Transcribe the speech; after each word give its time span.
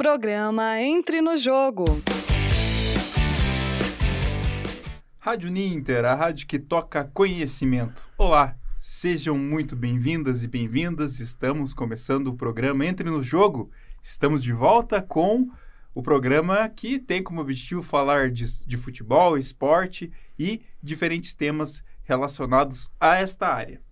Programa 0.00 0.80
Entre 0.80 1.20
no 1.20 1.36
Jogo. 1.36 1.84
Rádio 5.18 5.50
Ninter, 5.50 6.06
a 6.06 6.14
rádio 6.14 6.46
que 6.46 6.58
toca 6.58 7.04
conhecimento. 7.04 8.02
Olá, 8.16 8.56
sejam 8.78 9.36
muito 9.36 9.76
bem-vindas 9.76 10.42
e 10.42 10.48
bem-vindas. 10.48 11.20
Estamos 11.20 11.74
começando 11.74 12.28
o 12.28 12.34
programa 12.34 12.86
Entre 12.86 13.10
no 13.10 13.22
Jogo. 13.22 13.70
Estamos 14.02 14.42
de 14.42 14.54
volta 14.54 15.02
com 15.02 15.50
o 15.94 16.02
programa 16.02 16.66
que 16.70 16.98
tem 16.98 17.22
como 17.22 17.42
objetivo 17.42 17.82
falar 17.82 18.30
de, 18.30 18.66
de 18.66 18.78
futebol, 18.78 19.36
esporte 19.36 20.10
e 20.38 20.62
diferentes 20.82 21.34
temas 21.34 21.84
relacionados 22.04 22.90
a 22.98 23.16
esta 23.16 23.48
área. 23.48 23.82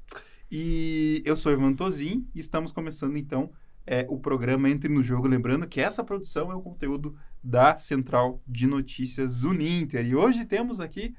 E 0.51 1.23
eu 1.27 1.37
sou 1.37 1.53
Ivan 1.53 1.75
Tozin 1.75 2.27
e 2.35 2.41
estamos 2.41 2.73
começando 2.73 3.19
então 3.19 3.53
é, 3.89 4.07
o 4.09 4.18
programa 4.18 4.68
Entre 4.68 4.93
no 4.93 5.02
Jogo. 5.02 5.27
Lembrando 5.27 5.66
que 5.66 5.80
essa 5.80 6.05
produção 6.05 6.52
é 6.52 6.55
o 6.55 6.61
conteúdo 6.61 7.16
da 7.43 7.79
Central 7.79 8.42
de 8.46 8.66
Notícias 8.66 9.45
Uninter. 9.45 10.05
E 10.05 10.15
hoje 10.15 10.45
temos 10.45 10.79
aqui 10.79 11.15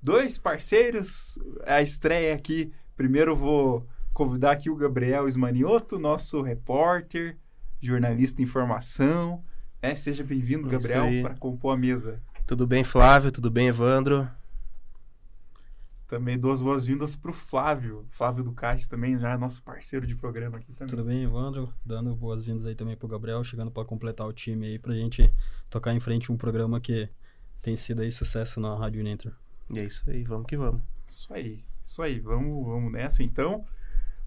dois 0.00 0.38
parceiros, 0.38 1.38
a 1.66 1.82
estreia 1.82 2.34
aqui. 2.34 2.72
Primeiro 2.96 3.34
vou 3.34 3.84
convidar 4.14 4.52
aqui 4.52 4.70
o 4.70 4.76
Gabriel 4.76 5.26
Esmanioto, 5.26 5.98
nosso 5.98 6.40
repórter, 6.40 7.36
jornalista 7.80 8.40
em 8.40 8.46
formação. 8.46 9.42
É, 9.82 9.96
seja 9.96 10.22
bem-vindo, 10.22 10.68
Gabriel, 10.68 11.06
para 11.22 11.34
compor 11.34 11.74
a 11.74 11.76
mesa. 11.76 12.22
Tudo 12.46 12.66
bem, 12.66 12.84
Flávio? 12.84 13.32
Tudo 13.32 13.50
bem, 13.50 13.68
Evandro? 13.68 14.28
Também 16.08 16.38
duas 16.38 16.62
boas-vindas 16.62 17.14
para 17.14 17.30
o 17.30 17.34
Flávio, 17.34 18.06
Flávio 18.08 18.42
Ducati 18.42 18.88
também, 18.88 19.18
já 19.18 19.34
é 19.34 19.36
nosso 19.36 19.62
parceiro 19.62 20.06
de 20.06 20.16
programa 20.16 20.56
aqui 20.56 20.72
também. 20.72 20.88
Tudo 20.88 21.04
bem, 21.04 21.22
Evandro? 21.22 21.70
Dando 21.84 22.16
boas-vindas 22.16 22.64
aí 22.64 22.74
também 22.74 22.96
para 22.96 23.04
o 23.04 23.08
Gabriel, 23.10 23.44
chegando 23.44 23.70
para 23.70 23.84
completar 23.84 24.26
o 24.26 24.32
time 24.32 24.68
aí, 24.68 24.78
para 24.78 24.94
a 24.94 24.96
gente 24.96 25.30
tocar 25.68 25.92
em 25.92 26.00
frente 26.00 26.32
um 26.32 26.36
programa 26.38 26.80
que 26.80 27.10
tem 27.60 27.76
sido 27.76 28.00
aí 28.00 28.10
sucesso 28.10 28.58
na 28.58 28.74
Rádio 28.74 29.04
Ninter. 29.04 29.34
E 29.70 29.80
é 29.80 29.84
isso 29.84 30.02
aí, 30.08 30.24
vamos 30.24 30.46
que 30.46 30.56
vamos. 30.56 30.80
Isso 31.06 31.30
aí, 31.30 31.62
isso 31.84 32.00
aí, 32.00 32.18
vamos, 32.20 32.66
vamos 32.66 32.90
nessa 32.90 33.22
então. 33.22 33.66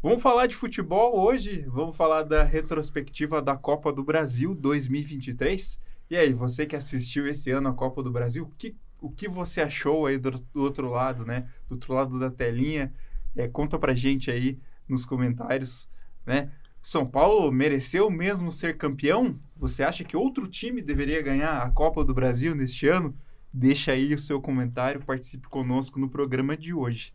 Vamos 0.04 0.22
falar 0.22 0.46
de 0.46 0.56
futebol 0.56 1.20
hoje, 1.20 1.66
vamos 1.68 1.98
falar 1.98 2.22
da 2.22 2.44
retrospectiva 2.44 3.42
da 3.42 3.58
Copa 3.58 3.92
do 3.92 4.04
Brasil 4.04 4.54
2023. 4.54 5.80
E 6.12 6.16
aí, 6.16 6.32
você 6.32 6.68
que 6.68 6.76
assistiu 6.76 7.26
esse 7.26 7.50
ano 7.50 7.70
a 7.70 7.74
Copa 7.74 8.04
do 8.04 8.12
Brasil, 8.12 8.52
que 8.56 8.76
o 9.02 9.10
que 9.10 9.28
você 9.28 9.62
achou 9.62 10.06
aí 10.06 10.18
do, 10.18 10.32
do 10.32 10.62
outro 10.62 10.90
lado, 10.90 11.26
né? 11.26 11.50
Do 11.68 11.74
outro 11.74 11.94
lado 11.94 12.20
da 12.20 12.30
telinha. 12.30 12.94
É, 13.36 13.48
conta 13.48 13.80
pra 13.80 13.94
gente 13.94 14.30
aí 14.30 14.60
nos 14.88 15.04
comentários, 15.04 15.90
né? 16.26 16.52
São 16.82 17.06
Paulo 17.06 17.52
mereceu 17.52 18.10
mesmo 18.10 18.52
ser 18.52 18.78
campeão? 18.78 19.40
Você 19.56 19.84
acha 19.84 20.04
que 20.04 20.16
outro 20.16 20.48
time 20.48 20.82
deveria 20.82 21.22
ganhar 21.22 21.62
a 21.62 21.70
Copa 21.70 22.04
do 22.04 22.14
Brasil 22.14 22.56
neste 22.56 22.88
ano? 22.88 23.16
Deixa 23.54 23.92
aí 23.92 24.14
o 24.14 24.20
seu 24.20 24.40
comentário, 24.42 25.04
participe 25.04 25.48
conosco 25.48 26.00
no 26.00 26.10
programa 26.10 26.56
de 26.56 26.74
hoje. 26.74 27.14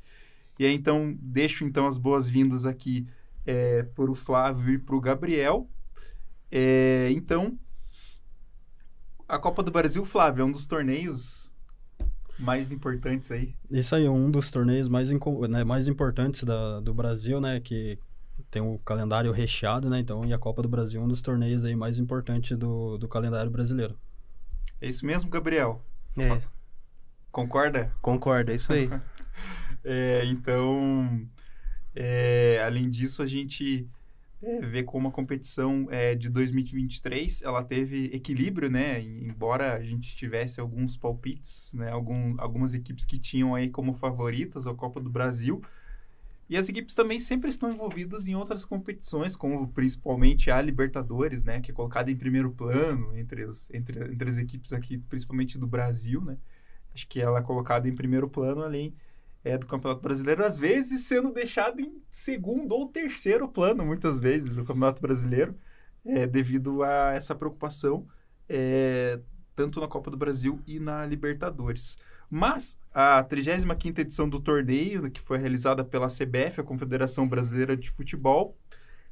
E 0.59 0.65
aí, 0.65 0.75
então, 0.75 1.17
deixo 1.21 1.65
então 1.65 1.87
as 1.87 1.99
boas-vindas 1.99 2.65
aqui 2.65 3.07
é, 3.45 3.83
para 3.83 4.11
o 4.11 4.15
Flávio 4.15 4.75
e 4.75 4.79
para 4.79 4.97
o 4.97 5.01
Gabriel. 5.01 5.69
É, 6.51 7.09
então, 7.11 7.59
a 9.29 9.39
Copa 9.39 9.63
do 9.63 9.73
Brasil, 9.73 10.05
Flávio, 10.05 10.43
é 10.43 10.45
um 10.45 10.53
dos 10.53 10.67
torneios 10.67 11.46
mais 12.39 12.73
importantes 12.73 13.31
aí. 13.31 13.55
Isso 13.71 13.95
aí 13.95 14.05
é 14.05 14.11
um 14.11 14.31
dos 14.31 14.51
torneios 14.51 14.89
mais, 14.89 15.11
né, 15.11 15.65
mais 15.65 15.89
importantes 15.89 16.43
da, 16.43 16.81
do 16.81 16.93
Brasil, 16.93 17.41
né? 17.41 17.61
Que 17.61 17.99
tem 18.51 18.63
um 18.63 18.79
calendário 18.79 19.33
recheado, 19.33 19.89
né? 19.89 19.99
Então, 19.99 20.25
e 20.25 20.33
a 20.33 20.39
Copa 20.39 20.63
do 20.63 20.69
Brasil 20.69 21.01
é 21.01 21.05
um 21.05 21.09
dos 21.09 21.23
torneios 21.23 21.65
aí 21.65 21.75
mais 21.75 21.99
importantes 21.99 22.57
do, 22.57 22.99
do 22.99 23.09
calendário 23.09 23.51
brasileiro. 23.51 23.99
É 24.81 24.89
isso 24.89 25.07
mesmo, 25.07 25.31
Gabriel? 25.31 25.83
É. 26.19 26.41
Concorda? 27.31 27.93
Concordo, 28.01 28.51
é 28.51 28.55
isso 28.55 28.73
aí. 28.73 28.89
é, 29.85 30.25
então, 30.27 31.27
é, 31.95 32.63
além 32.65 32.91
disso, 32.91 33.23
a 33.23 33.27
gente 33.27 33.89
é, 34.43 34.61
ver 34.61 34.85
como 34.85 35.09
a 35.09 35.11
competição 35.11 35.87
é, 35.91 36.15
de 36.15 36.29
2023 36.29 37.43
ela 37.43 37.65
teve 37.65 38.07
equilíbrio, 38.13 38.71
né? 38.71 39.01
Embora 39.01 39.75
a 39.75 39.83
gente 39.83 40.15
tivesse 40.15 40.61
alguns 40.61 40.97
palpites, 40.97 41.73
né? 41.75 41.91
Algum, 41.91 42.35
algumas 42.39 42.75
equipes 42.75 43.05
que 43.05 43.19
tinham 43.19 43.55
aí 43.55 43.71
como 43.71 43.95
favoritas 43.95 44.67
a 44.67 44.75
Copa 44.75 45.01
do 45.01 45.09
Brasil. 45.09 45.63
E 46.49 46.57
as 46.57 46.69
equipes 46.69 46.95
também 46.95 47.19
sempre 47.19 47.49
estão 47.49 47.73
envolvidas 47.73 48.29
em 48.29 48.37
outras 48.37 48.65
competições, 48.65 49.35
como 49.35 49.67
principalmente 49.69 50.51
a 50.51 50.61
Libertadores, 50.61 51.43
né? 51.43 51.61
Que 51.61 51.71
é 51.71 51.75
colocada 51.75 52.11
em 52.11 52.17
primeiro 52.17 52.53
plano 52.53 53.17
entre 53.17 53.43
as, 53.43 53.71
entre, 53.73 54.13
entre 54.13 54.29
as 54.29 54.39
equipes 54.39 54.73
aqui, 54.73 54.99
principalmente 54.99 55.59
do 55.59 55.67
Brasil, 55.67 56.21
né? 56.21 56.37
Acho 56.95 57.09
que 57.09 57.21
ela 57.21 57.41
é 57.41 57.43
colocada 57.43 57.89
em 57.89 57.95
primeiro 57.95 58.29
plano, 58.29 58.63
além 58.63 58.95
é, 59.47 59.57
do 59.57 59.65
Campeonato 59.65 60.03
Brasileiro, 60.03 60.45
às 60.45 60.59
vezes 60.59 61.03
sendo 61.03 61.33
deixado 61.33 61.81
em 61.81 62.03
segundo 62.11 62.73
ou 62.73 62.89
terceiro 62.89 63.47
plano, 63.47 63.87
muitas 63.87 64.19
vezes, 64.19 64.57
no 64.57 64.65
Campeonato 64.65 65.01
Brasileiro, 65.01 65.57
é, 66.05 66.27
devido 66.27 66.83
a 66.83 67.13
essa 67.13 67.33
preocupação, 67.33 68.09
é, 68.49 69.21
tanto 69.55 69.81
na 69.81 69.87
Copa 69.87 70.11
do 70.11 70.17
Brasil 70.17 70.61
e 70.67 70.81
na 70.81 71.07
Libertadores. 71.07 71.97
Mas 72.29 72.77
a 72.93 73.23
35ª 73.23 74.01
edição 74.01 74.29
do 74.29 74.41
torneio, 74.41 75.09
que 75.09 75.21
foi 75.21 75.39
realizada 75.39 75.85
pela 75.85 76.09
CBF, 76.09 76.61
a 76.61 76.65
Confederação 76.65 77.29
Brasileira 77.29 77.77
de 77.77 77.89
Futebol, 77.89 78.59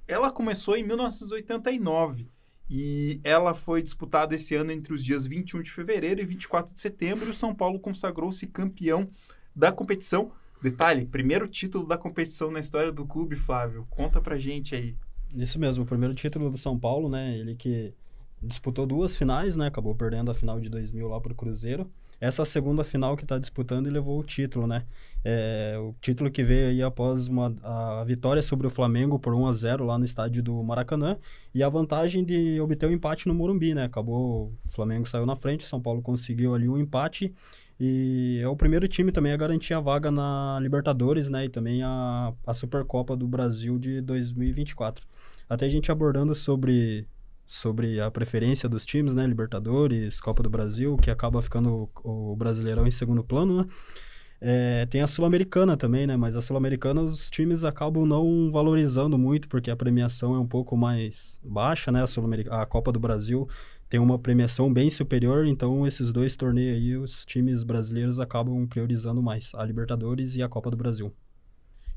ela 0.08 0.32
começou 0.32 0.76
em 0.76 0.82
1989 0.82 2.28
e 2.68 3.20
ela 3.22 3.54
foi 3.54 3.82
disputada 3.84 4.34
esse 4.34 4.56
ano 4.56 4.72
entre 4.72 4.92
os 4.92 5.04
dias 5.04 5.28
21 5.28 5.62
de 5.62 5.70
fevereiro 5.70 6.20
e 6.20 6.24
24 6.24 6.74
de 6.74 6.80
setembro 6.80 7.26
e 7.26 7.30
o 7.30 7.34
São 7.34 7.54
Paulo 7.54 7.78
consagrou-se 7.78 8.48
campeão 8.48 9.08
da 9.54 9.70
competição. 9.72 10.32
Detalhe, 10.62 11.04
primeiro 11.04 11.46
título 11.46 11.86
da 11.86 11.98
competição 11.98 12.50
na 12.50 12.60
história 12.60 12.90
do 12.90 13.04
clube, 13.04 13.36
Flávio. 13.36 13.86
Conta 13.90 14.20
pra 14.20 14.38
gente 14.38 14.74
aí. 14.74 14.96
Isso 15.34 15.58
mesmo, 15.58 15.84
o 15.84 15.86
primeiro 15.86 16.14
título 16.14 16.50
do 16.50 16.56
São 16.56 16.78
Paulo, 16.78 17.08
né? 17.08 17.36
Ele 17.36 17.54
que 17.54 17.92
disputou 18.42 18.86
duas 18.86 19.16
finais, 19.16 19.56
né? 19.56 19.66
Acabou 19.66 19.94
perdendo 19.94 20.30
a 20.30 20.34
final 20.34 20.60
de 20.60 20.68
2000 20.68 21.08
lá 21.08 21.20
pro 21.20 21.34
Cruzeiro. 21.34 21.90
Essa 22.20 22.44
segunda 22.44 22.84
final 22.84 23.16
que 23.16 23.24
está 23.24 23.38
disputando 23.38 23.86
e 23.86 23.90
levou 23.90 24.18
o 24.18 24.22
título, 24.22 24.66
né? 24.66 24.84
É, 25.24 25.76
o 25.78 25.94
título 26.00 26.30
que 26.30 26.44
veio 26.44 26.68
aí 26.68 26.82
após 26.82 27.26
uma, 27.28 27.54
a 27.62 28.04
vitória 28.04 28.42
sobre 28.42 28.66
o 28.66 28.70
Flamengo 28.70 29.18
por 29.18 29.34
1 29.34 29.46
a 29.46 29.52
0 29.52 29.84
lá 29.84 29.98
no 29.98 30.04
estádio 30.04 30.42
do 30.42 30.62
Maracanã 30.62 31.18
e 31.54 31.62
a 31.62 31.68
vantagem 31.68 32.24
de 32.24 32.60
obter 32.60 32.86
o 32.86 32.88
um 32.88 32.92
empate 32.92 33.26
no 33.26 33.34
Morumbi, 33.34 33.74
né? 33.74 33.84
Acabou, 33.84 34.52
o 34.64 34.70
Flamengo 34.70 35.06
saiu 35.06 35.26
na 35.26 35.34
frente, 35.34 35.66
São 35.66 35.80
Paulo 35.80 36.00
conseguiu 36.00 36.54
ali 36.54 36.68
um 36.68 36.78
empate 36.78 37.34
e 37.78 38.40
é 38.42 38.48
o 38.48 38.56
primeiro 38.56 38.86
time 38.86 39.10
também 39.10 39.32
a 39.32 39.36
garantir 39.36 39.74
a 39.74 39.80
vaga 39.80 40.10
na 40.10 40.58
Libertadores, 40.60 41.28
né? 41.28 41.46
E 41.46 41.48
também 41.48 41.82
a, 41.82 42.32
a 42.46 42.54
Supercopa 42.54 43.16
do 43.16 43.26
Brasil 43.26 43.78
de 43.78 44.00
2024. 44.00 45.04
Até 45.48 45.66
a 45.66 45.68
gente 45.68 45.90
abordando 45.90 46.34
sobre, 46.34 47.06
sobre 47.44 48.00
a 48.00 48.10
preferência 48.10 48.68
dos 48.68 48.86
times, 48.86 49.14
né? 49.14 49.26
Libertadores, 49.26 50.20
Copa 50.20 50.42
do 50.42 50.50
Brasil, 50.50 50.96
que 50.96 51.10
acaba 51.10 51.42
ficando 51.42 51.90
o, 52.04 52.32
o 52.32 52.36
Brasileirão 52.36 52.86
em 52.86 52.92
segundo 52.92 53.24
plano, 53.24 53.62
né? 53.62 53.68
É, 54.40 54.86
tem 54.86 55.00
a 55.00 55.06
Sul-Americana 55.06 55.76
também, 55.76 56.06
né? 56.06 56.16
Mas 56.16 56.36
a 56.36 56.42
Sul-Americana 56.42 57.00
os 57.00 57.30
times 57.30 57.64
acabam 57.64 58.04
não 58.06 58.52
valorizando 58.52 59.18
muito, 59.18 59.48
porque 59.48 59.70
a 59.70 59.76
premiação 59.76 60.34
é 60.34 60.38
um 60.38 60.46
pouco 60.46 60.76
mais 60.76 61.40
baixa, 61.42 61.90
né? 61.90 62.04
A, 62.50 62.62
a 62.62 62.66
Copa 62.66 62.92
do 62.92 63.00
Brasil 63.00 63.48
tem 63.94 64.00
uma 64.00 64.18
premiação 64.18 64.72
bem 64.72 64.90
superior, 64.90 65.46
então 65.46 65.86
esses 65.86 66.10
dois 66.10 66.34
torneios 66.34 66.76
aí, 66.76 66.96
os 66.96 67.24
times 67.24 67.62
brasileiros 67.62 68.18
acabam 68.18 68.66
priorizando 68.66 69.22
mais, 69.22 69.52
a 69.54 69.64
Libertadores 69.64 70.34
e 70.34 70.42
a 70.42 70.48
Copa 70.48 70.68
do 70.68 70.76
Brasil. 70.76 71.14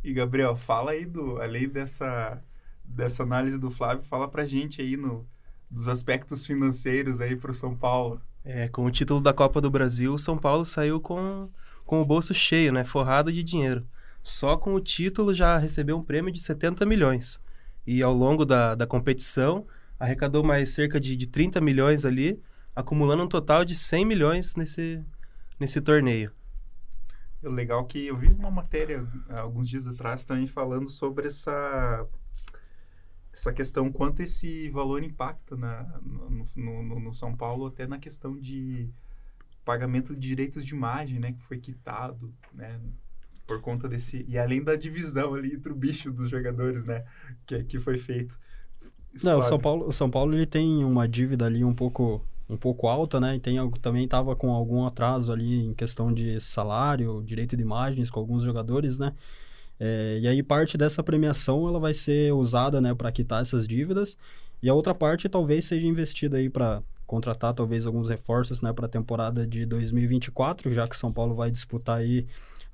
E 0.04 0.14
Gabriel, 0.14 0.56
fala 0.56 0.92
aí 0.92 1.08
do, 1.08 1.42
além 1.42 1.68
dessa, 1.68 2.40
dessa 2.86 3.24
análise 3.24 3.58
do 3.58 3.72
Flávio, 3.72 4.04
fala 4.04 4.28
pra 4.28 4.46
gente 4.46 4.80
aí 4.80 4.96
no, 4.96 5.26
dos 5.72 5.88
aspectos 5.88 6.46
financeiros 6.46 7.20
aí 7.20 7.36
pro 7.36 7.52
São 7.52 7.76
Paulo. 7.76 8.22
É, 8.46 8.68
com 8.68 8.86
o 8.86 8.92
título 8.92 9.20
da 9.20 9.34
Copa 9.34 9.60
do 9.60 9.72
Brasil, 9.72 10.14
o 10.14 10.20
São 10.20 10.38
Paulo 10.38 10.68
saiu 10.68 11.02
com, 11.02 11.50
com 11.84 12.00
o 12.00 12.06
bolso 12.06 12.32
cheio, 12.32 12.72
né, 12.72 12.86
forrado 12.86 13.34
de 13.34 13.44
dinheiro. 13.44 13.84
Só 14.22 14.56
com 14.56 14.76
o 14.76 14.80
título 14.80 15.34
já 15.34 15.58
recebeu 15.58 15.98
um 15.98 16.04
prêmio 16.04 16.32
de 16.32 16.42
70 16.42 16.86
milhões. 16.86 17.42
E 17.88 18.04
ao 18.04 18.14
longo 18.14 18.46
da, 18.46 18.76
da 18.76 18.86
competição, 18.86 19.66
arrecadou 20.00 20.44
mais 20.44 20.70
cerca 20.70 21.00
de, 21.00 21.16
de 21.16 21.28
30 21.28 21.60
milhões 21.62 22.06
ali, 22.06 22.42
acumulando 22.76 23.24
um 23.24 23.28
total 23.28 23.66
de 23.66 23.76
100 23.76 24.06
milhões 24.06 24.56
nesse, 24.56 25.04
nesse 25.60 25.82
torneio. 25.82 26.32
É 27.44 27.50
legal 27.50 27.86
que 27.86 28.08
eu 28.08 28.16
vi 28.16 28.28
uma 28.28 28.52
matéria 28.52 29.08
alguns 29.30 29.70
dias 29.70 29.88
atrás 29.88 30.24
também 30.24 30.48
falando 30.48 30.90
sobre 30.90 31.28
essa 31.28 32.08
essa 33.32 33.54
questão 33.54 33.92
quanto 33.92 34.24
esse 34.24 34.68
valor 34.72 35.04
impacta 35.04 35.56
na, 35.56 35.84
no, 36.02 36.44
no, 36.56 37.00
no, 37.00 37.14
São 37.14 37.36
Paulo 37.36 37.68
até 37.68 37.86
na 37.86 38.00
questão 38.00 38.36
de 38.36 38.90
pagamento 39.64 40.16
de 40.16 40.28
direitos 40.28 40.66
de 40.66 40.74
imagem, 40.74 41.20
né, 41.20 41.32
que 41.32 41.44
foi 41.44 41.60
quitado, 41.60 42.34
né, 42.52 42.82
por 43.46 43.62
conta 43.62 43.88
desse 43.88 44.26
e 44.28 44.40
além 44.40 44.64
da 44.64 44.76
divisão 44.76 45.36
ali 45.36 45.54
entre 45.54 45.72
o 45.72 45.76
bicho 45.76 46.12
dos 46.12 46.32
jogadores, 46.32 46.84
né, 46.84 47.06
que 47.46 47.64
que 47.64 47.80
foi 47.80 48.00
feito 48.00 48.36
Não, 49.24 49.40
o? 49.40 49.44
São 49.44 49.60
Paulo, 49.60 49.88
o 49.88 49.92
São 49.92 50.10
Paulo 50.10 50.34
ele 50.36 50.46
tem 50.46 50.84
uma 50.84 51.08
dívida 51.08 51.46
ali 51.46 51.64
um 51.64 51.74
pouco 51.74 52.22
um 52.50 52.56
pouco 52.56 52.88
alta, 52.88 53.20
né? 53.20 53.36
E 53.36 53.40
tem 53.42 53.58
algo- 53.58 53.78
também 53.78 54.06
estava 54.06 54.34
com 54.34 54.52
algum 54.54 54.86
atraso 54.86 55.34
ali 55.34 55.66
em 55.66 55.74
questão 55.74 56.14
de 56.14 56.40
salário, 56.40 57.22
direito 57.26 57.58
de 57.58 57.62
imagens 57.62 58.10
com 58.10 58.22
alguns 58.22 58.42
jogadores, 58.42 58.98
né? 58.98 59.14
É, 59.80 60.18
e 60.22 60.28
aí 60.28 60.42
parte 60.42 60.78
dessa 60.78 61.04
premiação 61.04 61.68
ela 61.68 61.78
vai 61.80 61.94
ser 61.94 62.34
usada, 62.34 62.80
né, 62.82 62.96
para 62.96 63.12
quitar 63.12 63.42
essas 63.42 63.68
dívidas 63.68 64.18
e 64.64 64.70
a 64.70 64.74
outra 64.74 64.96
parte 64.96 65.30
talvez 65.30 65.66
seja 65.66 65.86
investida 65.88 66.38
aí 66.38 66.50
para 66.50 66.82
contratar 67.06 67.54
talvez 67.54 67.86
alguns 67.86 68.10
reforços, 68.10 68.62
né, 68.62 68.74
para 68.74 68.86
a 68.88 68.90
temporada 68.90 69.46
de 69.46 69.66
2024, 69.66 70.72
já 70.74 70.88
que 70.88 70.98
São 70.98 71.12
Paulo 71.12 71.36
vai 71.36 71.52
disputar 71.52 71.98
aí 72.00 72.26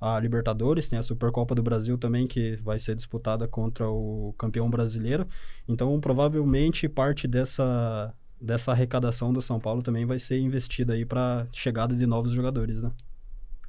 a 0.04 0.20
Libertadores, 0.20 0.86
tem 0.86 0.98
a 0.98 1.02
Supercopa 1.02 1.54
do 1.54 1.62
Brasil 1.62 1.96
também 1.96 2.26
que 2.26 2.56
vai 2.56 2.78
ser 2.78 2.94
disputada 2.94 3.48
contra 3.48 3.88
o 3.88 4.34
campeão 4.36 4.68
brasileiro. 4.68 5.26
Então, 5.66 5.98
provavelmente 5.98 6.86
parte 6.88 7.26
dessa 7.26 8.14
dessa 8.38 8.72
arrecadação 8.72 9.32
do 9.32 9.40
São 9.40 9.58
Paulo 9.58 9.82
também 9.82 10.04
vai 10.04 10.18
ser 10.18 10.38
investida 10.38 10.92
aí 10.92 11.06
para 11.06 11.46
chegada 11.50 11.96
de 11.96 12.04
novos 12.04 12.32
jogadores, 12.32 12.82
né? 12.82 12.92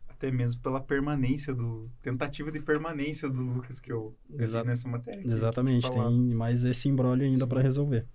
Até 0.09 0.29
mesmo 0.29 0.61
pela 0.61 0.81
permanência 0.81 1.53
do... 1.53 1.89
Tentativa 2.01 2.51
de 2.51 2.59
permanência 2.59 3.29
do 3.29 3.41
Lucas 3.41 3.79
que 3.79 3.93
eu 3.93 4.13
Exato. 4.37 4.67
nessa 4.67 4.89
matéria. 4.89 5.21
Exatamente, 5.25 5.89
tem 5.89 6.35
mais 6.35 6.65
esse 6.65 6.89
embrólio 6.89 7.25
ainda 7.25 7.47
para 7.47 7.61
resolver. 7.61 8.05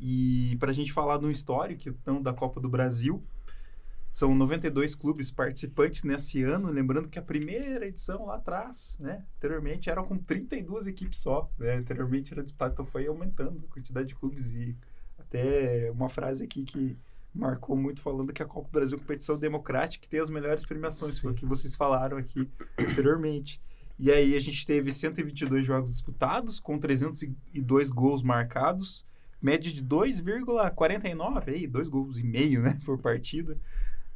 E 0.00 0.56
para 0.58 0.70
a 0.70 0.74
gente 0.74 0.90
falar 0.90 1.18
de 1.18 1.26
um 1.26 1.30
histórico 1.30 1.82
então, 1.88 2.22
da 2.22 2.32
Copa 2.32 2.58
do 2.60 2.68
Brasil, 2.70 3.22
são 4.14 4.32
92 4.32 4.94
clubes 4.94 5.32
participantes 5.32 6.04
nesse 6.04 6.40
ano. 6.44 6.70
Lembrando 6.70 7.08
que 7.08 7.18
a 7.18 7.22
primeira 7.22 7.84
edição 7.84 8.26
lá 8.26 8.36
atrás, 8.36 8.96
né, 9.00 9.24
anteriormente, 9.38 9.90
era 9.90 10.00
com 10.04 10.16
32 10.16 10.86
equipes 10.86 11.18
só. 11.18 11.50
Né, 11.58 11.74
anteriormente 11.74 12.32
era 12.32 12.40
disputado, 12.40 12.74
então 12.74 12.86
foi 12.86 13.08
aumentando 13.08 13.64
a 13.68 13.74
quantidade 13.74 14.06
de 14.06 14.14
clubes. 14.14 14.54
E 14.54 14.76
até 15.18 15.90
uma 15.90 16.08
frase 16.08 16.44
aqui 16.44 16.62
que 16.62 16.96
marcou 17.34 17.76
muito 17.76 18.00
falando 18.00 18.32
que 18.32 18.40
a 18.40 18.46
Copa 18.46 18.68
do 18.68 18.70
Brasil 18.70 18.96
é 18.96 19.00
uma 19.00 19.04
competição 19.04 19.36
democrática 19.36 20.02
que 20.02 20.08
tem 20.08 20.20
as 20.20 20.30
melhores 20.30 20.64
premiações, 20.64 21.18
foi 21.18 21.32
o 21.32 21.34
que 21.34 21.44
vocês 21.44 21.74
falaram 21.74 22.16
aqui 22.16 22.48
anteriormente. 22.78 23.60
E 23.98 24.12
aí 24.12 24.36
a 24.36 24.40
gente 24.40 24.64
teve 24.64 24.92
122 24.92 25.66
jogos 25.66 25.90
disputados, 25.90 26.60
com 26.60 26.78
302 26.78 27.90
gols 27.90 28.22
marcados, 28.22 29.04
média 29.42 29.72
de 29.72 29.84
2,49, 29.84 31.48
aí, 31.48 31.66
dois 31.66 31.88
gols 31.88 32.20
e 32.20 32.22
meio, 32.22 32.62
né, 32.62 32.78
por 32.84 32.96
partida. 32.96 33.58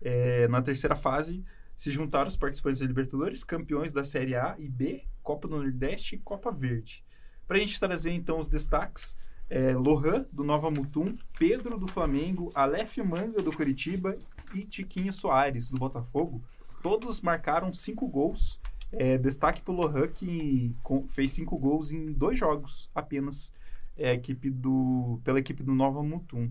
É, 0.01 0.47
na 0.49 0.63
terceira 0.63 0.95
fase, 0.97 1.45
se 1.77 1.91
juntaram 1.91 2.29
os 2.29 2.37
participantes 2.37 2.81
da 2.81 2.87
Libertadores, 2.87 3.45
campeões 3.45 3.93
da 3.93 4.05
Série 4.05 4.35
A 4.35 4.57
e 4.59 4.69
B, 4.69 5.05
Copa 5.23 5.47
do 5.47 5.57
Nordeste 5.57 6.17
e 6.17 6.19
Copa 6.19 6.51
Verde. 6.51 7.05
Para 7.47 7.57
a 7.57 7.61
gente 7.61 7.79
trazer, 7.79 8.13
então, 8.13 8.39
os 8.39 8.49
destaques, 8.49 9.17
é, 9.49 9.75
Lohan, 9.75 10.27
do 10.33 10.45
Nova 10.45 10.71
Mutum, 10.71 11.17
Pedro, 11.39 11.79
do 11.79 11.87
Flamengo, 11.87 12.51
Aleph 12.55 12.99
Manga, 12.99 13.41
do 13.43 13.55
Curitiba 13.55 14.19
e 14.55 14.65
Tiquinho 14.65 15.13
Soares, 15.13 15.71
do 15.71 15.79
Botafogo, 15.79 16.43
todos 16.83 17.21
marcaram 17.21 17.73
cinco 17.73 18.07
gols. 18.07 18.61
É, 18.91 19.19
destaque 19.19 19.61
para 19.61 19.73
o 19.73 19.77
Lohan, 19.77 20.09
que 20.09 20.75
fez 21.11 21.33
cinco 21.33 21.59
gols 21.59 21.93
em 21.93 22.13
dois 22.13 22.39
jogos 22.39 22.91
apenas 22.95 23.53
é, 23.97 24.15
equipe 24.15 24.49
do, 24.51 25.21
pela 25.25 25.39
equipe 25.39 25.63
do 25.63 25.75
Nova 25.75 26.03
Mutum. 26.03 26.51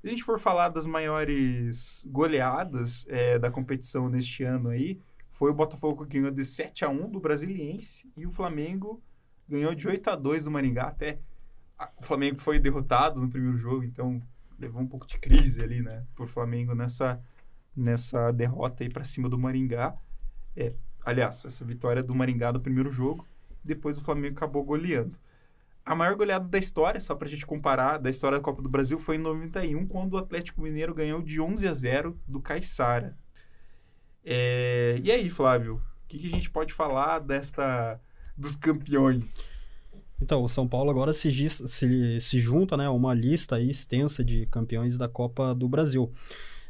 Se 0.00 0.06
a 0.06 0.10
gente 0.10 0.24
for 0.24 0.38
falar 0.38 0.68
das 0.68 0.86
maiores 0.86 2.06
goleadas 2.10 3.04
é, 3.08 3.38
da 3.38 3.50
competição 3.50 4.08
neste 4.08 4.44
ano 4.44 4.68
aí, 4.68 5.00
foi 5.32 5.50
o 5.50 5.54
Botafogo 5.54 6.04
que 6.06 6.18
ganhou 6.18 6.30
de 6.30 6.44
7 6.44 6.84
a 6.84 6.88
1 6.88 7.10
do 7.10 7.20
Brasiliense 7.20 8.10
e 8.16 8.26
o 8.26 8.30
Flamengo 8.30 9.02
ganhou 9.48 9.74
de 9.74 9.86
8 9.86 10.10
a 10.10 10.16
2 10.16 10.44
do 10.44 10.50
Maringá. 10.50 10.84
Até 10.84 11.20
o 11.98 12.02
Flamengo 12.02 12.40
foi 12.40 12.58
derrotado 12.58 13.20
no 13.20 13.28
primeiro 13.28 13.56
jogo, 13.56 13.84
então 13.84 14.22
levou 14.58 14.80
um 14.80 14.86
pouco 14.86 15.06
de 15.06 15.18
crise 15.18 15.62
ali, 15.62 15.82
né, 15.82 16.04
por 16.14 16.26
Flamengo 16.26 16.74
nessa 16.74 17.20
nessa 17.76 18.32
derrota 18.32 18.82
aí 18.82 18.88
para 18.88 19.04
cima 19.04 19.28
do 19.28 19.38
Maringá. 19.38 19.94
É, 20.56 20.72
aliás, 21.04 21.44
essa 21.44 21.62
vitória 21.62 22.02
do 22.02 22.14
Maringá 22.14 22.50
do 22.50 22.60
primeiro 22.60 22.90
jogo, 22.90 23.26
depois 23.62 23.98
o 23.98 24.00
Flamengo 24.00 24.36
acabou 24.36 24.64
goleando. 24.64 25.18
A 25.86 25.94
maior 25.94 26.16
goleada 26.16 26.46
da 26.48 26.58
história, 26.58 27.00
só 27.00 27.14
pra 27.14 27.28
gente 27.28 27.46
comparar, 27.46 27.98
da 27.98 28.10
história 28.10 28.38
da 28.38 28.42
Copa 28.44 28.60
do 28.60 28.68
Brasil, 28.68 28.98
foi 28.98 29.16
em 29.16 29.20
91, 29.20 29.86
quando 29.86 30.14
o 30.14 30.18
Atlético 30.18 30.60
Mineiro 30.60 30.92
ganhou 30.92 31.22
de 31.22 31.40
11 31.40 31.66
a 31.68 31.72
0 31.72 32.18
do 32.26 32.40
Caiçara. 32.42 33.16
É, 34.24 35.00
E 35.02 35.10
aí, 35.12 35.30
Flávio, 35.30 35.76
o 35.76 36.08
que, 36.08 36.18
que 36.18 36.26
a 36.26 36.30
gente 36.30 36.50
pode 36.50 36.72
falar 36.74 37.20
desta 37.20 38.00
dos 38.36 38.56
campeões? 38.56 39.68
Então, 40.20 40.42
o 40.42 40.48
São 40.48 40.66
Paulo 40.66 40.90
agora 40.90 41.12
se, 41.12 41.30
se, 41.50 42.20
se 42.20 42.40
junta 42.40 42.76
né, 42.76 42.86
a 42.86 42.90
uma 42.90 43.14
lista 43.14 43.60
extensa 43.60 44.24
de 44.24 44.46
campeões 44.46 44.96
da 44.98 45.08
Copa 45.08 45.54
do 45.54 45.68
Brasil. 45.68 46.10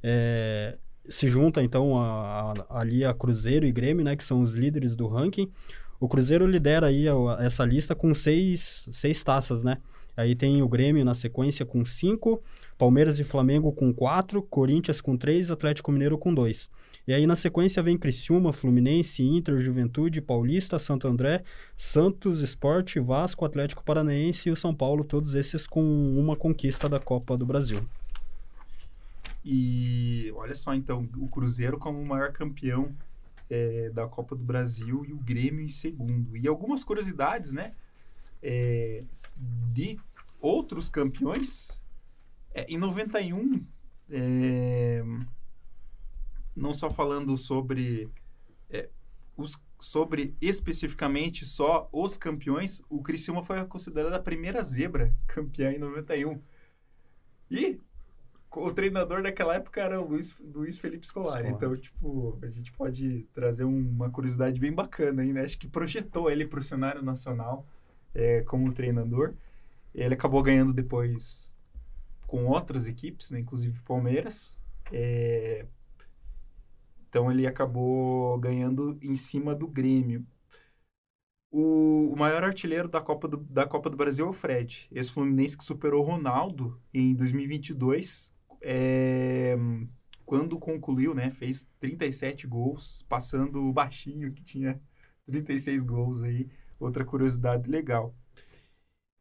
É, 0.02 0.76
se 1.08 1.28
junta, 1.28 1.62
então, 1.62 1.98
a- 1.98 2.52
a- 2.52 2.80
ali 2.80 3.04
a 3.04 3.14
Cruzeiro 3.14 3.64
e 3.64 3.72
Grêmio, 3.72 4.04
né, 4.04 4.16
que 4.16 4.24
são 4.24 4.42
os 4.42 4.52
líderes 4.52 4.94
do 4.96 5.06
ranking. 5.06 5.50
O 5.98 6.08
Cruzeiro 6.08 6.46
lidera 6.46 6.87
aí 6.87 7.06
essa 7.38 7.64
lista 7.64 7.94
com 7.94 8.14
seis, 8.14 8.88
seis 8.93 9.22
taças, 9.22 9.64
né? 9.64 9.78
Aí 10.16 10.34
tem 10.34 10.62
o 10.62 10.69
Grêmio 10.69 11.04
na 11.04 11.14
sequência 11.14 11.66
com 11.66 11.84
cinco, 11.84 12.43
Palmeiras 12.78 13.20
e 13.20 13.25
Flamengo 13.25 13.70
com 13.70 13.93
quatro, 13.93 14.43
Corinthians 14.43 15.00
com 15.00 15.16
três, 15.16 15.50
Atlético 15.50 15.93
Mineiro 15.93 16.16
com 16.16 16.32
dois. 16.32 16.70
E 17.06 17.12
aí 17.12 17.26
na 17.26 17.37
sequência 17.37 17.82
vem 17.82 17.98
Criciúma, 17.98 18.52
Fluminense, 18.52 19.22
Inter, 19.22 19.60
Juventude, 19.60 20.20
Paulista, 20.20 20.78
Santo 20.78 21.06
André, 21.06 21.44
Santos, 21.76 22.40
Sport, 22.40 22.96
Vasco, 22.96 23.44
Atlético 23.44 23.84
Paranaense 23.84 24.48
e 24.48 24.52
o 24.52 24.56
São 24.56 24.75
Paulo, 24.75 25.04
todos 25.04 25.34
esses 25.34 25.66
com 25.66 25.82
uma 25.82 26.34
conquista 26.34 26.88
da 26.88 26.98
Copa 26.98 27.37
do 27.37 27.46
Brasil. 27.46 27.78
E 29.44 30.32
olha 30.34 30.54
só, 30.54 30.75
então, 30.75 31.08
o 31.19 31.28
Cruzeiro 31.28 31.78
como 31.78 32.00
o 32.00 32.06
maior 32.06 32.32
campeão 32.32 32.90
é, 33.48 33.90
da 33.90 34.06
Copa 34.06 34.34
do 34.34 34.44
Brasil 34.44 35.04
e 35.04 35.12
o 35.12 35.19
Grêmio 35.19 35.64
em 35.64 35.69
segundo. 35.69 36.37
E 36.37 36.46
algumas 36.46 36.82
curiosidades, 36.84 37.52
né? 37.52 37.75
é, 38.43 39.04
de 39.72 39.98
outros 40.40 40.88
campeões. 40.88 41.82
É, 42.54 42.64
em 42.69 42.78
91, 42.78 43.66
é, 44.08 45.02
não 46.54 46.72
só 46.72 46.90
falando 46.90 47.37
sobre 47.37 48.08
é, 48.70 48.88
os 49.37 49.60
sobre 49.78 50.34
especificamente 50.40 51.44
só 51.44 51.87
os 51.93 52.16
campeões, 52.16 52.81
o 52.88 53.02
Criciúma 53.02 53.43
foi 53.44 53.62
considerada 53.66 54.16
a 54.16 54.22
primeira 54.22 54.62
zebra 54.62 55.14
campeã 55.26 55.70
em 55.70 55.78
91. 55.78 56.40
E 57.50 57.78
o 58.56 58.73
treinador 58.73 59.23
daquela 59.23 59.55
época 59.55 59.81
era 59.81 60.01
o 60.01 60.08
Luiz, 60.08 60.36
Luiz 60.41 60.79
Felipe 60.79 61.06
Scolari. 61.06 61.48
Então, 61.48 61.77
tipo, 61.77 62.39
a 62.43 62.48
gente 62.48 62.72
pode 62.72 63.25
trazer 63.34 63.65
uma 63.65 64.10
curiosidade 64.10 64.58
bem 64.60 64.72
bacana 64.72 65.22
aí, 65.22 65.32
né? 65.32 65.43
Acho 65.43 65.58
que 65.58 65.69
projetou 65.69 66.31
ele 66.31 66.46
para 66.46 66.60
o 66.60 66.63
cenário 66.63 67.03
nacional 67.03 67.67
é, 68.15 68.43
como 68.43 68.72
treinador. 68.72 69.34
Ele 69.94 70.15
acabou 70.15 70.43
ganhando 70.43 70.72
depois 70.72 71.55
com 72.27 72.46
outras 72.46 72.86
equipes, 72.86 73.31
né? 73.31 73.39
inclusive 73.41 73.81
Palmeiras. 73.82 74.60
É, 74.93 75.67
Então 77.08 77.31
ele 77.31 77.46
acabou 77.46 78.39
ganhando 78.39 78.98
em 79.03 79.17
cima 79.17 79.55
do 79.55 79.67
Grêmio. 79.67 80.27
O, 81.51 82.13
o 82.13 82.17
maior 82.19 82.44
artilheiro 82.44 82.89
da 82.89 83.01
Copa, 83.01 83.29
do, 83.29 83.39
da 83.39 83.67
Copa 83.67 83.89
do 83.89 83.96
Brasil 83.96 84.27
é 84.27 84.29
o 84.29 84.32
Fred. 84.32 84.89
Esse 84.93 85.10
Fluminense 85.13 85.56
que 85.56 85.65
superou 85.65 86.03
o 86.03 86.06
Ronaldo 86.06 86.81
em 86.93 87.15
2022, 87.15 88.34
é, 88.60 89.56
quando 90.25 90.58
concluiu, 90.58 91.15
né? 91.15 91.31
Fez 91.31 91.67
37 91.79 92.46
gols, 92.46 93.05
passando 93.08 93.63
o 93.63 93.72
baixinho 93.72 94.32
que 94.32 94.43
tinha 94.43 94.81
36 95.27 95.84
gols 95.84 96.22
aí. 96.22 96.48
Outra 96.79 97.05
curiosidade 97.05 97.70
legal. 97.70 98.15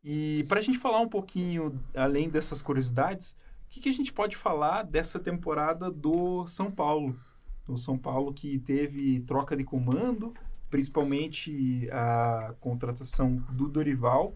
E 0.03 0.43
para 0.47 0.59
a 0.59 0.61
gente 0.61 0.77
falar 0.77 0.99
um 0.99 1.07
pouquinho, 1.07 1.81
além 1.95 2.29
dessas 2.29 2.61
curiosidades, 2.61 3.31
o 3.31 3.69
que, 3.69 3.79
que 3.79 3.89
a 3.89 3.93
gente 3.93 4.13
pode 4.13 4.35
falar 4.35 4.83
dessa 4.83 5.19
temporada 5.19 5.89
do 5.89 6.45
São 6.47 6.69
Paulo? 6.69 7.19
O 7.67 7.77
São 7.77 7.97
Paulo 7.97 8.33
que 8.33 8.59
teve 8.59 9.21
troca 9.21 9.55
de 9.55 9.63
comando, 9.63 10.33
principalmente 10.69 11.89
a 11.91 12.53
contratação 12.59 13.37
do 13.51 13.67
Dorival. 13.67 14.35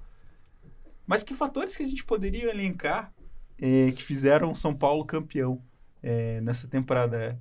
Mas 1.05 1.23
que 1.23 1.33
fatores 1.33 1.75
que 1.75 1.83
a 1.83 1.85
gente 1.85 2.03
poderia 2.03 2.49
elencar 2.49 3.13
que 3.59 4.03
fizeram 4.03 4.55
São 4.55 4.75
Paulo 4.75 5.05
campeão 5.05 5.61
eh, 6.01 6.41
nessa 6.41 6.67
temporada? 6.67 7.39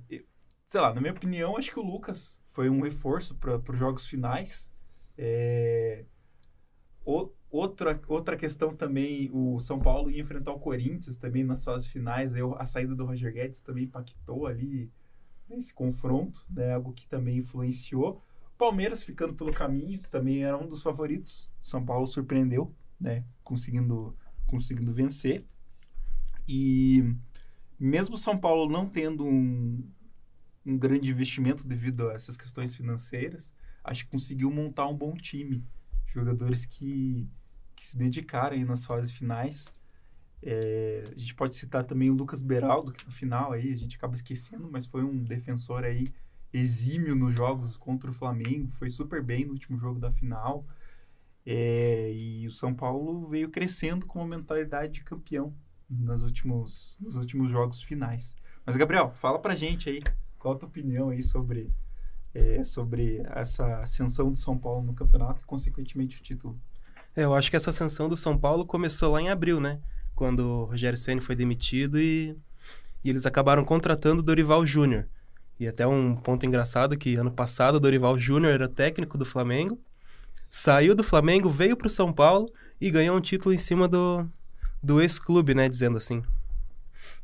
Sei 0.65 0.79
lá, 0.79 0.93
na 0.93 1.01
minha 1.01 1.13
opinião, 1.13 1.57
acho 1.57 1.71
que 1.71 1.79
o 1.79 1.83
Lucas 1.83 2.41
foi 2.49 2.69
um 2.69 2.81
reforço 2.81 3.35
para 3.35 3.57
os 3.71 3.77
jogos 3.79 4.05
finais. 4.07 4.71
É, 5.17 6.05
o- 7.05 7.29
outra, 7.49 7.99
outra 8.07 8.37
questão 8.37 8.75
também, 8.75 9.29
o 9.33 9.59
São 9.59 9.79
Paulo 9.79 10.11
ia 10.11 10.21
enfrentar 10.21 10.51
o 10.51 10.59
Corinthians 10.59 11.17
também 11.17 11.43
nas 11.43 11.63
fases 11.63 11.87
finais. 11.87 12.33
A 12.57 12.65
saída 12.65 12.95
do 12.95 13.05
Roger 13.05 13.33
Guedes 13.33 13.61
também 13.61 13.85
impactou 13.85 14.45
ali 14.47 14.91
nesse 15.49 15.73
confronto, 15.73 16.45
né? 16.49 16.73
Algo 16.73 16.93
que 16.93 17.07
também 17.07 17.37
influenciou. 17.37 18.21
Palmeiras 18.57 19.03
ficando 19.03 19.33
pelo 19.33 19.53
caminho, 19.53 19.99
que 20.01 20.09
também 20.09 20.43
era 20.43 20.57
um 20.57 20.67
dos 20.67 20.81
favoritos. 20.81 21.49
São 21.59 21.85
Paulo 21.85 22.07
surpreendeu, 22.07 22.75
né? 22.99 23.25
Conseguindo 23.43 24.15
conseguindo 24.47 24.91
vencer. 24.91 25.45
E 26.51 27.03
mesmo 27.79 28.17
São 28.17 28.35
Paulo 28.35 28.67
não 28.67 28.89
tendo 28.89 29.23
um, 29.23 29.87
um 30.65 30.75
grande 30.75 31.11
investimento 31.11 31.67
devido 31.67 32.09
a 32.09 32.13
essas 32.13 32.35
questões 32.35 32.73
financeiras, 32.73 33.53
acho 33.83 34.05
que 34.05 34.11
conseguiu 34.11 34.49
montar 34.49 34.87
um 34.87 34.97
bom 34.97 35.15
time. 35.15 35.63
Jogadores 36.07 36.65
que, 36.65 37.29
que 37.75 37.85
se 37.85 37.95
dedicaram 37.95 38.55
aí 38.55 38.65
nas 38.65 38.83
fases 38.83 39.11
finais. 39.11 39.71
É, 40.41 41.03
a 41.15 41.19
gente 41.19 41.35
pode 41.35 41.53
citar 41.53 41.83
também 41.83 42.09
o 42.09 42.15
Lucas 42.15 42.41
Beraldo, 42.41 42.93
que 42.93 43.05
no 43.05 43.11
final 43.11 43.51
aí 43.51 43.71
a 43.71 43.77
gente 43.77 43.95
acaba 43.95 44.15
esquecendo, 44.15 44.67
mas 44.71 44.87
foi 44.87 45.03
um 45.03 45.23
defensor 45.23 45.83
aí 45.83 46.07
exímio 46.51 47.15
nos 47.15 47.35
jogos 47.35 47.77
contra 47.77 48.09
o 48.09 48.13
Flamengo, 48.13 48.71
foi 48.71 48.89
super 48.89 49.21
bem 49.21 49.45
no 49.45 49.51
último 49.51 49.77
jogo 49.77 49.99
da 49.99 50.11
final. 50.11 50.65
É, 51.45 52.11
e 52.11 52.47
o 52.47 52.51
São 52.51 52.73
Paulo 52.73 53.27
veio 53.27 53.49
crescendo 53.49 54.07
com 54.07 54.17
uma 54.17 54.35
mentalidade 54.35 54.93
de 54.93 55.03
campeão 55.03 55.53
nos 55.89 56.21
últimos, 56.23 56.97
nos 57.01 57.15
últimos 57.15 57.49
jogos 57.49 57.81
finais. 57.81 58.35
Mas, 58.65 58.77
Gabriel, 58.77 59.11
fala 59.15 59.39
pra 59.39 59.55
gente 59.55 59.89
aí, 59.89 60.03
qual 60.37 60.53
a 60.53 60.57
tua 60.57 60.69
opinião 60.69 61.09
aí 61.09 61.23
sobre, 61.23 61.71
é, 62.33 62.63
sobre 62.63 63.23
essa 63.31 63.79
ascensão 63.79 64.31
do 64.31 64.37
São 64.37 64.57
Paulo 64.57 64.83
no 64.83 64.93
campeonato 64.93 65.41
e, 65.41 65.45
consequentemente, 65.45 66.19
o 66.19 66.21
título? 66.21 66.59
É, 67.15 67.23
eu 67.23 67.33
acho 67.33 67.49
que 67.49 67.55
essa 67.55 67.71
ascensão 67.71 68.07
do 68.07 68.15
São 68.15 68.37
Paulo 68.37 68.65
começou 68.65 69.13
lá 69.13 69.21
em 69.21 69.29
abril, 69.29 69.59
né? 69.59 69.79
Quando 70.13 70.41
o 70.41 70.65
Rogério 70.65 70.97
Ceni 70.97 71.21
foi 71.21 71.35
demitido 71.35 71.99
e, 71.99 72.35
e 73.03 73.09
eles 73.09 73.25
acabaram 73.25 73.63
contratando 73.63 74.19
o 74.19 74.23
Dorival 74.23 74.65
Júnior. 74.65 75.07
E 75.59 75.67
até 75.67 75.85
um 75.87 76.15
ponto 76.15 76.45
engraçado 76.45 76.97
que 76.97 77.15
ano 77.15 77.31
passado 77.31 77.75
o 77.75 77.79
Dorival 77.79 78.17
Júnior 78.17 78.53
era 78.53 78.69
técnico 78.69 79.17
do 79.17 79.25
Flamengo, 79.25 79.79
saiu 80.49 80.95
do 80.95 81.03
Flamengo, 81.03 81.49
veio 81.49 81.75
para 81.75 81.87
o 81.87 81.89
São 81.89 82.13
Paulo 82.13 82.49
e 82.79 82.89
ganhou 82.89 83.17
um 83.17 83.21
título 83.21 83.53
em 83.53 83.57
cima 83.57 83.87
do, 83.87 84.25
do 84.81 85.01
ex-clube, 85.01 85.53
né, 85.53 85.67
dizendo 85.67 85.97
assim. 85.97 86.23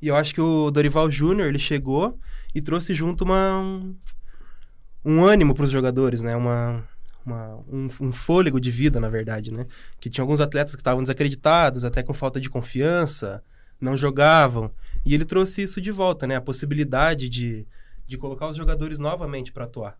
E 0.01 0.07
eu 0.07 0.15
acho 0.15 0.33
que 0.33 0.41
o 0.41 0.71
Dorival 0.71 1.09
Júnior, 1.09 1.47
ele 1.47 1.59
chegou 1.59 2.19
e 2.53 2.62
trouxe 2.62 2.93
junto 2.93 3.24
uma, 3.24 3.59
um, 3.59 3.95
um 5.03 5.25
ânimo 5.25 5.53
para 5.55 5.63
os 5.63 5.71
jogadores, 5.71 6.21
né, 6.21 6.35
uma, 6.35 6.83
uma 7.25 7.55
um, 7.67 7.88
um, 8.01 8.12
fôlego 8.12 8.59
de 8.59 8.71
vida, 8.71 9.00
na 9.00 9.09
verdade, 9.09 9.51
né, 9.51 9.65
que 10.00 10.09
tinha 10.09 10.24
alguns 10.24 10.41
atletas 10.41 10.75
que 10.75 10.81
estavam 10.81 11.03
desacreditados, 11.03 11.83
até 11.83 12.03
com 12.03 12.13
falta 12.13 12.39
de 12.39 12.50
confiança, 12.50 13.43
não 13.79 13.95
jogavam, 13.95 14.71
e 15.05 15.13
ele 15.13 15.25
trouxe 15.25 15.62
isso 15.62 15.81
de 15.81 15.91
volta, 15.91 16.25
né, 16.25 16.35
a 16.35 16.41
possibilidade 16.41 17.29
de 17.29 17.67
de 18.07 18.17
colocar 18.17 18.47
os 18.47 18.55
jogadores 18.55 19.00
novamente 19.00 19.51
para 19.51 19.65
atuar. 19.65 19.97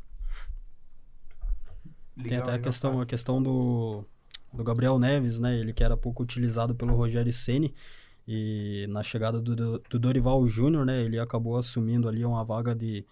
Legal, 2.16 2.30
Tem 2.30 2.38
até 2.38 2.54
a 2.54 2.60
questão, 2.60 3.02
a 3.02 3.06
questão 3.06 3.42
do, 3.42 4.06
do 4.56 4.64
Gabriel 4.64 4.98
Neves, 4.98 5.40
né? 5.40 5.58
Ele 5.58 5.74
que 5.74 5.84
era 5.84 5.98
pouco 5.98 6.24
utilizado 6.24 6.74
pelo 6.76 6.96
Rogério 6.96 7.34
Ceni 7.34 7.74
e 8.28 8.88
na 8.90 9.04
chegada 9.04 9.40
do, 9.40 9.56
do, 9.56 9.80
do 9.90 10.00
Dorival 10.00 10.48
Júnior, 10.48 10.86
né? 10.86 11.04
Ele 11.04 11.20
acabou 11.20 11.58
assumindo 11.58 12.08
ali 12.08 12.26
uma 12.26 12.44
vaga 12.44 12.74
de 12.74 13.06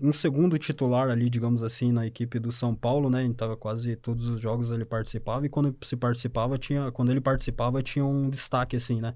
um 0.00 0.12
segundo 0.12 0.58
titular 0.58 1.10
ali, 1.10 1.28
digamos 1.28 1.62
assim, 1.62 1.92
na 1.92 2.06
equipe 2.06 2.38
do 2.38 2.50
São 2.50 2.74
Paulo, 2.74 3.10
né? 3.10 3.22
Então 3.22 3.54
quase 3.56 3.96
todos 3.96 4.28
os 4.28 4.40
jogos 4.40 4.70
ele 4.70 4.84
participava 4.84 5.44
e 5.44 5.48
quando 5.48 5.76
se 5.82 5.96
participava 5.96 6.56
tinha, 6.56 6.90
quando 6.90 7.10
ele 7.10 7.20
participava 7.20 7.82
tinha 7.82 8.04
um 8.04 8.30
destaque 8.30 8.76
assim, 8.76 9.00
né? 9.00 9.14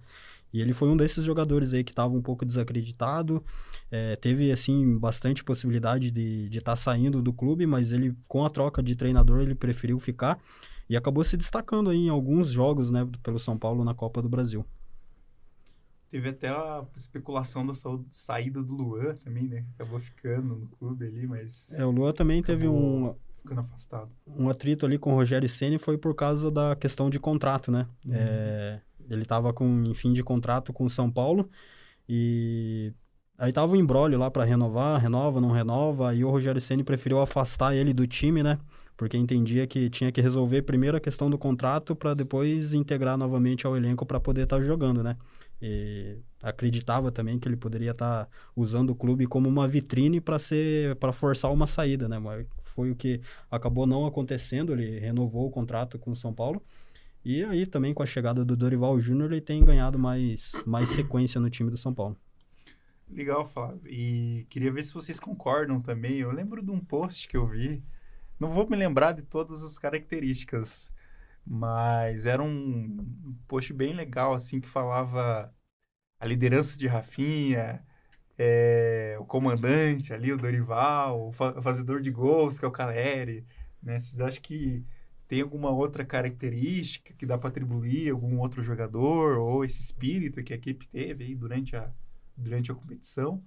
E 0.54 0.60
ele 0.60 0.72
foi 0.72 0.88
um 0.88 0.96
desses 0.96 1.24
jogadores 1.24 1.74
aí 1.74 1.82
que 1.82 1.90
estava 1.90 2.14
um 2.14 2.22
pouco 2.22 2.44
desacreditado, 2.44 3.44
é, 3.90 4.14
teve, 4.14 4.52
assim, 4.52 4.96
bastante 4.98 5.42
possibilidade 5.42 6.12
de 6.12 6.46
estar 6.46 6.72
tá 6.72 6.76
saindo 6.76 7.20
do 7.20 7.32
clube, 7.32 7.66
mas 7.66 7.90
ele, 7.90 8.14
com 8.28 8.44
a 8.44 8.50
troca 8.50 8.80
de 8.80 8.94
treinador, 8.94 9.40
ele 9.40 9.56
preferiu 9.56 9.98
ficar 9.98 10.38
e 10.88 10.96
acabou 10.96 11.24
se 11.24 11.36
destacando 11.36 11.90
aí 11.90 12.06
em 12.06 12.08
alguns 12.08 12.50
jogos, 12.50 12.90
né, 12.90 13.08
pelo 13.22 13.38
São 13.38 13.58
Paulo 13.58 13.84
na 13.84 13.94
Copa 13.94 14.20
do 14.20 14.28
Brasil. 14.28 14.64
Teve 16.08 16.28
até 16.28 16.48
a 16.48 16.84
especulação 16.94 17.66
da 17.66 17.72
saída 18.10 18.62
do 18.62 18.74
Luan 18.74 19.16
também, 19.16 19.48
né? 19.48 19.64
Acabou 19.74 19.98
ficando 19.98 20.54
no 20.54 20.68
clube 20.68 21.04
ali, 21.04 21.26
mas... 21.26 21.72
É, 21.76 21.84
o 21.84 21.90
Luan 21.90 22.12
também 22.12 22.40
teve 22.40 22.68
um... 22.68 23.16
Ficando 23.38 23.62
afastado. 23.62 24.10
Um 24.26 24.48
atrito 24.48 24.86
ali 24.86 24.96
com 24.96 25.12
o 25.12 25.16
Rogério 25.16 25.48
Ceni 25.48 25.76
foi 25.76 25.98
por 25.98 26.14
causa 26.14 26.52
da 26.52 26.76
questão 26.76 27.10
de 27.10 27.18
contrato, 27.18 27.72
né? 27.72 27.88
Uhum. 28.06 28.14
É 28.14 28.80
ele 29.08 29.22
estava 29.22 29.52
com 29.52 29.84
em 29.84 29.94
fim 29.94 30.12
de 30.12 30.22
contrato 30.22 30.72
com 30.72 30.84
o 30.84 30.90
São 30.90 31.10
Paulo 31.10 31.48
e 32.08 32.92
aí 33.38 33.52
tava 33.52 33.72
um 33.72 33.76
embrólio 33.76 34.18
lá 34.18 34.30
para 34.30 34.44
renovar, 34.44 35.00
renova, 35.00 35.40
não 35.40 35.50
renova, 35.50 36.10
aí 36.10 36.24
o 36.24 36.30
Rogério 36.30 36.60
Ceni 36.60 36.84
preferiu 36.84 37.20
afastar 37.20 37.74
ele 37.74 37.92
do 37.92 38.06
time, 38.06 38.42
né? 38.42 38.58
Porque 38.96 39.16
entendia 39.16 39.66
que 39.66 39.90
tinha 39.90 40.12
que 40.12 40.20
resolver 40.20 40.62
primeiro 40.62 40.96
a 40.96 41.00
questão 41.00 41.28
do 41.28 41.36
contrato 41.36 41.96
para 41.96 42.14
depois 42.14 42.74
integrar 42.74 43.18
novamente 43.18 43.66
ao 43.66 43.76
elenco 43.76 44.06
para 44.06 44.20
poder 44.20 44.42
estar 44.42 44.58
tá 44.58 44.62
jogando, 44.62 45.02
né? 45.02 45.16
E 45.60 46.18
acreditava 46.42 47.10
também 47.10 47.38
que 47.38 47.48
ele 47.48 47.56
poderia 47.56 47.90
estar 47.90 48.26
tá 48.26 48.30
usando 48.54 48.90
o 48.90 48.94
clube 48.94 49.26
como 49.26 49.48
uma 49.48 49.66
vitrine 49.66 50.20
para 50.20 50.38
ser 50.38 50.94
para 50.96 51.12
forçar 51.12 51.52
uma 51.52 51.66
saída, 51.66 52.08
né? 52.08 52.18
Mas 52.18 52.46
foi 52.64 52.90
o 52.90 52.96
que 52.96 53.20
acabou 53.50 53.86
não 53.86 54.06
acontecendo, 54.06 54.72
ele 54.72 54.98
renovou 54.98 55.46
o 55.46 55.50
contrato 55.50 55.98
com 55.98 56.12
o 56.12 56.16
São 56.16 56.32
Paulo 56.32 56.62
e 57.24 57.42
aí 57.42 57.66
também 57.66 57.94
com 57.94 58.02
a 58.02 58.06
chegada 58.06 58.44
do 58.44 58.54
Dorival 58.54 59.00
Júnior 59.00 59.32
ele 59.32 59.40
tem 59.40 59.64
ganhado 59.64 59.98
mais, 59.98 60.52
mais 60.66 60.90
sequência 60.90 61.40
no 61.40 61.48
time 61.48 61.70
do 61.70 61.76
São 61.76 61.94
Paulo. 61.94 62.16
Legal, 63.08 63.46
Flávio. 63.46 63.80
E 63.86 64.46
queria 64.50 64.70
ver 64.70 64.82
se 64.82 64.92
vocês 64.92 65.18
concordam 65.18 65.80
também. 65.80 66.18
Eu 66.18 66.30
lembro 66.30 66.62
de 66.62 66.70
um 66.70 66.80
post 66.80 67.26
que 67.26 67.36
eu 67.36 67.46
vi. 67.46 67.82
Não 68.38 68.50
vou 68.50 68.68
me 68.68 68.76
lembrar 68.76 69.12
de 69.12 69.22
todas 69.22 69.62
as 69.62 69.78
características, 69.78 70.92
mas 71.46 72.26
era 72.26 72.42
um 72.42 73.36
post 73.46 73.72
bem 73.72 73.94
legal, 73.94 74.34
assim, 74.34 74.60
que 74.60 74.68
falava 74.68 75.54
a 76.18 76.26
liderança 76.26 76.78
de 76.78 76.86
Rafinha, 76.86 77.84
é, 78.38 79.16
o 79.20 79.24
comandante 79.24 80.12
ali, 80.12 80.32
o 80.32 80.38
Dorival, 80.38 81.28
o 81.28 81.32
fazedor 81.32 82.00
de 82.02 82.10
gols, 82.10 82.58
que 82.58 82.64
é 82.64 82.68
o 82.68 82.72
Caleri, 82.72 83.46
né? 83.82 84.00
Vocês 84.00 84.20
acham 84.20 84.42
que 84.42 84.84
tem 85.28 85.40
alguma 85.40 85.70
outra 85.70 86.04
característica 86.04 87.14
que 87.14 87.26
dá 87.26 87.38
para 87.38 87.48
atribuir 87.48 88.10
algum 88.10 88.38
outro 88.40 88.62
jogador 88.62 89.38
ou 89.38 89.64
esse 89.64 89.80
espírito 89.80 90.42
que 90.42 90.52
a 90.52 90.56
equipe 90.56 90.86
teve 90.88 91.24
aí 91.24 91.34
durante 91.34 91.76
a, 91.76 91.92
durante 92.36 92.70
a 92.70 92.74
competição? 92.74 93.42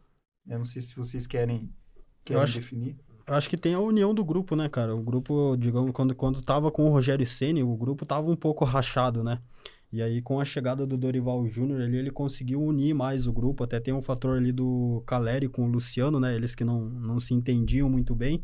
Eu 0.47 0.57
não 0.57 0.65
sei 0.65 0.81
se 0.81 0.95
vocês 0.95 1.27
querem, 1.27 1.73
querem 2.23 2.39
eu 2.39 2.43
acho, 2.43 2.53
definir. 2.55 2.97
Acho 3.27 3.49
que 3.49 3.57
tem 3.57 3.73
a 3.73 3.79
união 3.79 4.13
do 4.13 4.23
grupo, 4.23 4.55
né, 4.55 4.69
cara? 4.69 4.95
O 4.95 5.01
grupo, 5.01 5.57
digamos, 5.57 5.91
quando, 5.91 6.15
quando 6.15 6.41
tava 6.41 6.71
com 6.71 6.85
o 6.85 6.89
Rogério 6.89 7.27
Ceni, 7.27 7.61
o 7.61 7.75
grupo 7.75 8.05
tava 8.05 8.31
um 8.31 8.37
pouco 8.37 8.63
rachado, 8.63 9.21
né? 9.21 9.39
E 9.91 10.01
aí, 10.01 10.21
com 10.21 10.39
a 10.39 10.45
chegada 10.45 10.85
do 10.85 10.97
Dorival 10.97 11.45
Júnior, 11.45 11.81
ele, 11.81 11.97
ele 11.97 12.11
conseguiu 12.11 12.61
unir 12.61 12.93
mais 12.93 13.27
o 13.27 13.33
grupo. 13.33 13.65
Até 13.65 13.81
tem 13.81 13.93
um 13.93 14.01
fator 14.01 14.37
ali 14.37 14.53
do 14.53 15.03
Caleri 15.05 15.49
com 15.49 15.65
o 15.65 15.67
Luciano, 15.67 16.21
né? 16.21 16.35
Eles 16.35 16.55
que 16.55 16.63
não, 16.63 16.81
não 16.85 17.19
se 17.19 17.33
entendiam 17.33 17.89
muito 17.89 18.15
bem. 18.15 18.41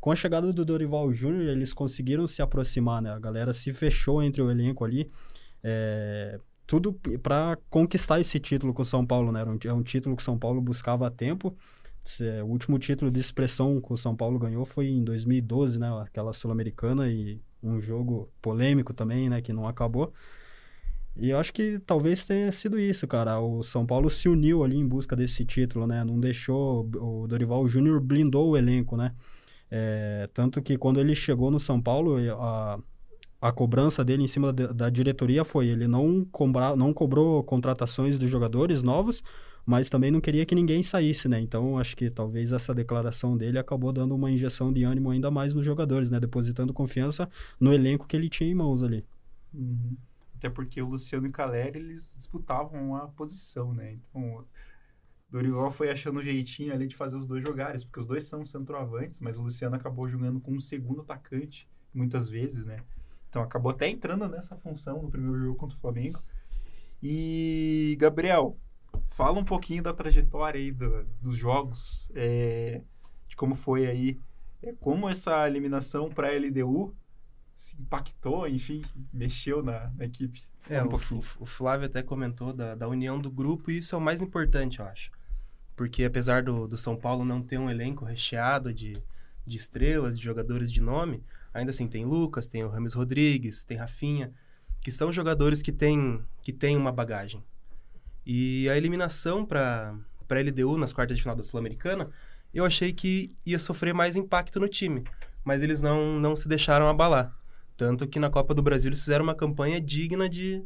Com 0.00 0.10
a 0.10 0.14
chegada 0.14 0.52
do 0.52 0.64
Dorival 0.66 1.10
Júnior, 1.14 1.48
eles 1.48 1.72
conseguiram 1.72 2.26
se 2.26 2.42
aproximar, 2.42 3.00
né? 3.00 3.12
A 3.12 3.18
galera 3.18 3.54
se 3.54 3.72
fechou 3.72 4.22
entre 4.22 4.42
o 4.42 4.50
elenco 4.50 4.84
ali. 4.84 5.10
É, 5.62 6.38
tudo 6.66 6.92
para 7.22 7.56
conquistar 7.70 8.20
esse 8.20 8.38
título 8.38 8.74
com 8.74 8.82
o 8.82 8.84
São 8.84 9.06
Paulo, 9.06 9.32
né? 9.32 9.44
É 9.64 9.72
um 9.72 9.82
título 9.82 10.14
que 10.14 10.22
o 10.22 10.24
São 10.24 10.38
Paulo 10.38 10.60
buscava 10.60 11.06
há 11.06 11.10
tempo. 11.10 11.56
O 12.44 12.46
último 12.46 12.78
título 12.78 13.10
de 13.10 13.20
expressão 13.20 13.80
que 13.80 13.92
o 13.92 13.96
São 13.96 14.16
Paulo 14.16 14.38
ganhou 14.38 14.64
foi 14.64 14.88
em 14.88 15.02
2012, 15.02 15.78
né? 15.78 15.88
Aquela 16.02 16.32
Sul-Americana 16.32 17.08
e 17.08 17.40
um 17.62 17.80
jogo 17.80 18.30
polêmico 18.40 18.94
também, 18.94 19.28
né? 19.28 19.42
Que 19.42 19.52
não 19.52 19.66
acabou. 19.66 20.12
E 21.16 21.30
eu 21.30 21.38
acho 21.38 21.52
que 21.52 21.78
talvez 21.80 22.24
tenha 22.24 22.52
sido 22.52 22.78
isso, 22.78 23.06
cara. 23.06 23.40
O 23.40 23.62
São 23.62 23.86
Paulo 23.86 24.10
se 24.10 24.28
uniu 24.28 24.62
ali 24.62 24.76
em 24.76 24.86
busca 24.86 25.16
desse 25.16 25.44
título, 25.44 25.86
né? 25.86 26.04
Não 26.04 26.20
deixou... 26.20 26.88
O 26.96 27.26
Dorival 27.26 27.66
Júnior 27.66 28.00
blindou 28.00 28.50
o 28.50 28.56
elenco, 28.56 28.96
né? 28.96 29.12
É, 29.70 30.28
tanto 30.32 30.62
que 30.62 30.76
quando 30.76 31.00
ele 31.00 31.14
chegou 31.14 31.50
no 31.50 31.58
São 31.58 31.80
Paulo, 31.80 32.16
a, 32.38 32.78
a 33.40 33.52
cobrança 33.52 34.04
dele 34.04 34.24
em 34.24 34.28
cima 34.28 34.52
da, 34.52 34.68
da 34.68 34.90
diretoria 34.90 35.44
foi 35.44 35.68
ele 35.68 35.88
não, 35.88 36.24
cobrar, 36.30 36.76
não 36.76 36.92
cobrou 36.92 37.42
contratações 37.42 38.18
dos 38.18 38.30
jogadores 38.30 38.82
novos, 38.82 39.22
mas 39.66 39.88
também 39.88 40.12
não 40.12 40.20
queria 40.20 40.46
que 40.46 40.54
ninguém 40.54 40.80
saísse, 40.84 41.28
né? 41.28 41.40
Então, 41.40 41.76
acho 41.76 41.96
que 41.96 42.08
talvez 42.08 42.52
essa 42.52 42.72
declaração 42.72 43.36
dele 43.36 43.58
acabou 43.58 43.92
dando 43.92 44.14
uma 44.14 44.30
injeção 44.30 44.72
de 44.72 44.84
ânimo 44.84 45.10
ainda 45.10 45.28
mais 45.28 45.52
nos 45.52 45.64
jogadores, 45.64 46.08
né? 46.08 46.20
Depositando 46.20 46.72
confiança 46.72 47.28
no 47.58 47.72
elenco 47.72 48.06
que 48.06 48.16
ele 48.16 48.30
tinha 48.30 48.48
em 48.48 48.54
mãos 48.54 48.84
ali. 48.84 49.04
Uhum. 49.52 49.96
Até 50.36 50.48
porque 50.48 50.80
o 50.80 50.88
Luciano 50.88 51.26
e 51.26 51.30
o 51.30 51.32
Caleri, 51.32 51.80
eles 51.80 52.14
disputavam 52.16 52.94
a 52.94 53.08
posição, 53.08 53.74
né? 53.74 53.94
Então, 53.94 54.44
Dorival 55.28 55.72
foi 55.72 55.90
achando 55.90 56.20
um 56.20 56.22
jeitinho 56.22 56.72
ali 56.72 56.86
de 56.86 56.94
fazer 56.94 57.16
os 57.16 57.26
dois 57.26 57.42
jogares, 57.42 57.82
porque 57.82 57.98
os 57.98 58.06
dois 58.06 58.22
são 58.22 58.44
centroavantes, 58.44 59.18
mas 59.18 59.36
o 59.36 59.42
Luciano 59.42 59.74
acabou 59.74 60.08
jogando 60.08 60.38
com 60.38 60.52
um 60.52 60.60
segundo 60.60 61.00
atacante, 61.00 61.68
muitas 61.92 62.28
vezes, 62.28 62.64
né? 62.64 62.78
Então 63.28 63.42
acabou 63.42 63.72
até 63.72 63.88
entrando 63.88 64.28
nessa 64.28 64.56
função 64.56 65.02
no 65.02 65.10
primeiro 65.10 65.38
jogo 65.38 65.56
contra 65.56 65.76
o 65.76 65.80
Flamengo. 65.80 66.22
E, 67.02 67.96
Gabriel, 67.98 68.56
fala 69.08 69.38
um 69.38 69.44
pouquinho 69.44 69.82
da 69.82 69.92
trajetória 69.92 70.58
aí 70.60 70.70
do, 70.72 71.04
dos 71.22 71.36
jogos, 71.36 72.08
é, 72.14 72.82
de 73.28 73.36
como 73.36 73.54
foi 73.54 73.86
aí, 73.86 74.20
é, 74.62 74.72
como 74.74 75.08
essa 75.08 75.46
eliminação 75.48 76.08
para 76.08 76.28
a 76.28 76.32
LDU 76.32 76.94
se 77.54 77.80
impactou, 77.80 78.46
enfim, 78.46 78.82
mexeu 79.12 79.62
na, 79.62 79.90
na 79.96 80.04
equipe? 80.04 80.42
É, 80.68 80.82
um 80.82 80.88
o, 80.88 81.22
o- 81.40 81.46
Flávio 81.46 81.86
até 81.86 82.02
comentou 82.02 82.52
da, 82.52 82.74
da 82.74 82.88
união 82.88 83.18
do 83.20 83.30
grupo 83.30 83.70
e 83.70 83.78
isso 83.78 83.94
é 83.94 83.98
o 83.98 84.00
mais 84.00 84.20
importante, 84.20 84.80
eu 84.80 84.84
acho. 84.86 85.10
Porque 85.76 86.04
apesar 86.04 86.42
do, 86.42 86.66
do 86.66 86.76
São 86.76 86.96
Paulo 86.96 87.24
não 87.24 87.42
ter 87.42 87.58
um 87.58 87.70
elenco 87.70 88.04
recheado 88.04 88.72
de, 88.74 89.00
de 89.46 89.56
estrelas, 89.56 90.18
de 90.18 90.24
jogadores 90.24 90.72
de 90.72 90.80
nome, 90.80 91.22
ainda 91.54 91.70
assim 91.70 91.86
tem 91.86 92.04
Lucas, 92.04 92.48
tem 92.48 92.64
o 92.64 92.68
Rames 92.68 92.94
Rodrigues, 92.94 93.62
tem 93.62 93.76
Rafinha, 93.76 94.32
que 94.82 94.90
são 94.90 95.12
jogadores 95.12 95.62
que 95.62 95.72
têm, 95.72 96.22
que 96.42 96.52
têm 96.52 96.76
uma 96.76 96.92
bagagem. 96.92 97.42
E 98.26 98.68
a 98.68 98.76
eliminação 98.76 99.46
para 99.46 99.94
a 100.28 100.34
LDU 100.34 100.76
nas 100.76 100.92
quartas 100.92 101.16
de 101.16 101.22
final 101.22 101.36
da 101.36 101.44
Sul-Americana, 101.44 102.10
eu 102.52 102.64
achei 102.64 102.92
que 102.92 103.32
ia 103.44 103.58
sofrer 103.58 103.94
mais 103.94 104.16
impacto 104.16 104.58
no 104.58 104.68
time, 104.68 105.04
mas 105.44 105.62
eles 105.62 105.80
não, 105.80 106.18
não 106.18 106.34
se 106.34 106.48
deixaram 106.48 106.88
abalar. 106.88 107.32
Tanto 107.76 108.08
que 108.08 108.18
na 108.18 108.28
Copa 108.28 108.52
do 108.52 108.62
Brasil 108.62 108.88
eles 108.88 109.00
fizeram 109.00 109.22
uma 109.22 109.34
campanha 109.34 109.80
digna 109.80 110.28
de, 110.28 110.64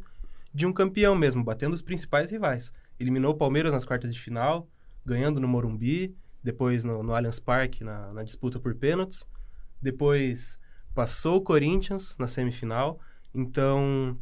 de 0.53 0.65
um 0.65 0.73
campeão 0.73 1.13
mesmo, 1.13 1.43
batendo 1.43 1.73
os 1.73 1.81
principais 1.81 2.31
rivais. 2.31 2.73
Eliminou 2.99 3.33
o 3.33 3.37
Palmeiras 3.37 3.71
nas 3.71 3.85
quartas 3.85 4.13
de 4.13 4.19
final, 4.19 4.67
ganhando 5.05 5.39
no 5.39 5.47
Morumbi, 5.47 6.15
depois 6.43 6.83
no, 6.83 7.03
no 7.03 7.13
Allianz 7.13 7.39
Parque 7.39 7.83
na, 7.83 8.11
na 8.13 8.23
disputa 8.23 8.59
por 8.59 8.73
pênaltis. 8.73 9.25
Depois 9.81 10.57
passou 10.95 11.37
o 11.37 11.41
Corinthians 11.41 12.17
na 12.17 12.27
semifinal. 12.27 12.99
Então 13.35 14.17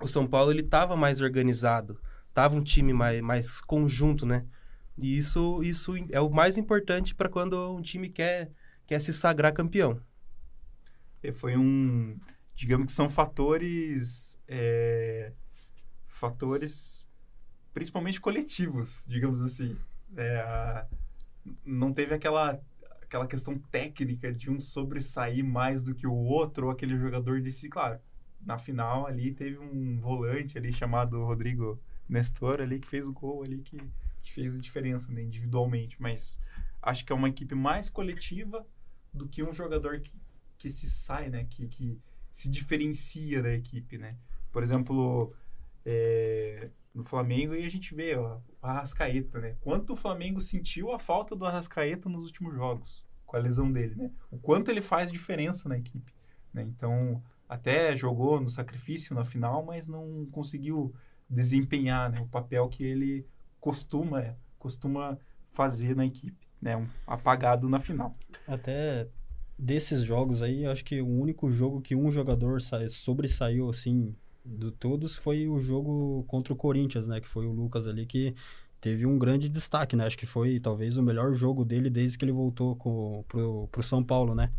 o 0.00 0.08
São 0.08 0.26
Paulo 0.26 0.50
ele 0.50 0.62
estava 0.62 0.96
mais 0.96 1.20
organizado, 1.20 2.00
tava 2.34 2.56
um 2.56 2.62
time 2.62 2.92
mais, 2.92 3.20
mais 3.20 3.60
conjunto, 3.60 4.26
né? 4.26 4.44
E 4.98 5.16
isso, 5.16 5.62
isso 5.62 5.94
é 6.10 6.20
o 6.20 6.30
mais 6.30 6.58
importante 6.58 7.14
para 7.14 7.28
quando 7.28 7.74
um 7.74 7.82
time 7.82 8.10
quer, 8.10 8.50
quer 8.86 9.00
se 9.00 9.12
sagrar 9.12 9.52
campeão. 9.54 10.00
E 11.22 11.32
Foi 11.32 11.56
um. 11.56 12.18
Digamos 12.54 12.86
que 12.86 12.92
são 12.92 13.08
fatores. 13.08 14.38
é, 14.48 15.32
fatores 16.08 17.06
principalmente 17.74 18.20
coletivos, 18.20 19.04
digamos 19.08 19.42
assim. 19.42 19.76
É, 20.16 20.38
a- 20.40 20.86
não 21.64 21.92
teve 21.92 22.14
aquela, 22.14 22.60
aquela 23.02 23.26
questão 23.26 23.58
técnica 23.58 24.32
de 24.32 24.50
um 24.50 24.60
sobressair 24.60 25.44
mais 25.44 25.82
do 25.82 25.94
que 25.94 26.06
o 26.06 26.14
outro, 26.14 26.66
ou 26.66 26.72
aquele 26.72 26.98
jogador 26.98 27.40
de 27.40 27.52
si. 27.52 27.68
Claro, 27.68 28.00
na 28.40 28.58
final 28.58 29.06
ali 29.06 29.32
teve 29.32 29.58
um 29.58 30.00
volante 30.00 30.58
ali 30.58 30.72
chamado 30.72 31.24
Rodrigo 31.24 31.80
Nestor 32.10 32.60
ali 32.60 32.78
que 32.78 32.88
fez 32.88 33.08
o 33.08 33.12
gol 33.12 33.42
ali 33.42 33.58
que, 33.58 33.78
que 34.22 34.32
fez 34.32 34.56
a 34.56 34.60
diferença 34.60 35.12
né, 35.12 35.22
individualmente. 35.22 36.00
Mas 36.00 36.38
acho 36.82 37.04
que 37.04 37.12
é 37.12 37.14
uma 37.14 37.28
equipe 37.28 37.54
mais 37.54 37.88
coletiva 37.88 38.66
do 39.12 39.28
que 39.28 39.42
um 39.42 39.52
jogador 39.52 40.00
que, 40.00 40.12
que 40.58 40.70
se 40.70 40.88
sai, 40.88 41.28
né? 41.28 41.46
Que, 41.48 41.66
que 41.68 42.00
se 42.30 42.48
diferencia 42.48 43.42
da 43.42 43.52
equipe, 43.52 43.98
né? 43.98 44.16
Por 44.52 44.62
exemplo, 44.62 45.34
é, 45.84 46.70
no 46.94 47.04
Flamengo 47.04 47.54
aí 47.54 47.64
a 47.64 47.70
gente 47.70 47.94
vê 47.94 48.16
ó, 48.16 48.38
o 48.62 48.66
Arrascaeta, 48.66 49.40
né? 49.40 49.56
Quanto 49.60 49.92
o 49.92 49.96
Flamengo 49.96 50.40
sentiu 50.40 50.92
a 50.92 50.98
falta 50.98 51.34
do 51.36 51.44
Arrascaeta 51.44 52.08
nos 52.08 52.24
últimos 52.24 52.54
jogos, 52.54 53.06
com 53.26 53.36
a 53.36 53.40
lesão 53.40 53.70
dele, 53.70 53.94
né? 53.94 54.10
O 54.30 54.38
quanto 54.38 54.70
ele 54.70 54.82
faz 54.82 55.10
diferença 55.10 55.68
na 55.68 55.78
equipe, 55.78 56.12
né? 56.52 56.62
Então, 56.62 57.22
até 57.48 57.96
jogou 57.96 58.40
no 58.40 58.48
sacrifício 58.48 59.14
na 59.14 59.24
final, 59.24 59.64
mas 59.64 59.86
não 59.86 60.26
conseguiu 60.30 60.94
desempenhar 61.30 62.10
né, 62.10 62.20
o 62.20 62.26
papel 62.26 62.68
que 62.68 62.82
ele 62.84 63.24
costuma, 63.60 64.36
costuma 64.58 65.16
fazer 65.52 65.94
na 65.94 66.04
equipe, 66.04 66.48
né? 66.60 66.76
Um 66.76 66.86
apagado 67.06 67.68
na 67.68 67.80
final. 67.80 68.16
Até 68.46 69.06
desses 69.58 70.02
jogos 70.02 70.42
aí, 70.42 70.66
acho 70.66 70.84
que 70.84 71.00
o 71.00 71.06
único 71.08 71.50
jogo 71.50 71.80
que 71.80 71.94
um 71.94 72.10
jogador 72.10 72.60
sa- 72.60 72.88
sobressaiu, 72.88 73.68
assim, 73.68 74.14
de 74.44 74.70
todos 74.72 75.14
foi 75.14 75.46
o 75.46 75.60
jogo 75.60 76.24
contra 76.26 76.52
o 76.52 76.56
Corinthians, 76.56 77.06
né? 77.06 77.20
Que 77.20 77.28
foi 77.28 77.46
o 77.46 77.52
Lucas 77.52 77.86
ali 77.86 78.06
que 78.06 78.34
teve 78.80 79.04
um 79.06 79.18
grande 79.18 79.48
destaque, 79.48 79.94
né? 79.94 80.06
Acho 80.06 80.16
que 80.18 80.26
foi 80.26 80.58
talvez 80.58 80.96
o 80.96 81.02
melhor 81.02 81.34
jogo 81.34 81.64
dele 81.64 81.90
desde 81.90 82.16
que 82.16 82.24
ele 82.24 82.32
voltou 82.32 82.74
com, 82.76 83.22
pro, 83.28 83.68
pro 83.70 83.82
São 83.82 84.02
Paulo, 84.02 84.34
né? 84.34 84.50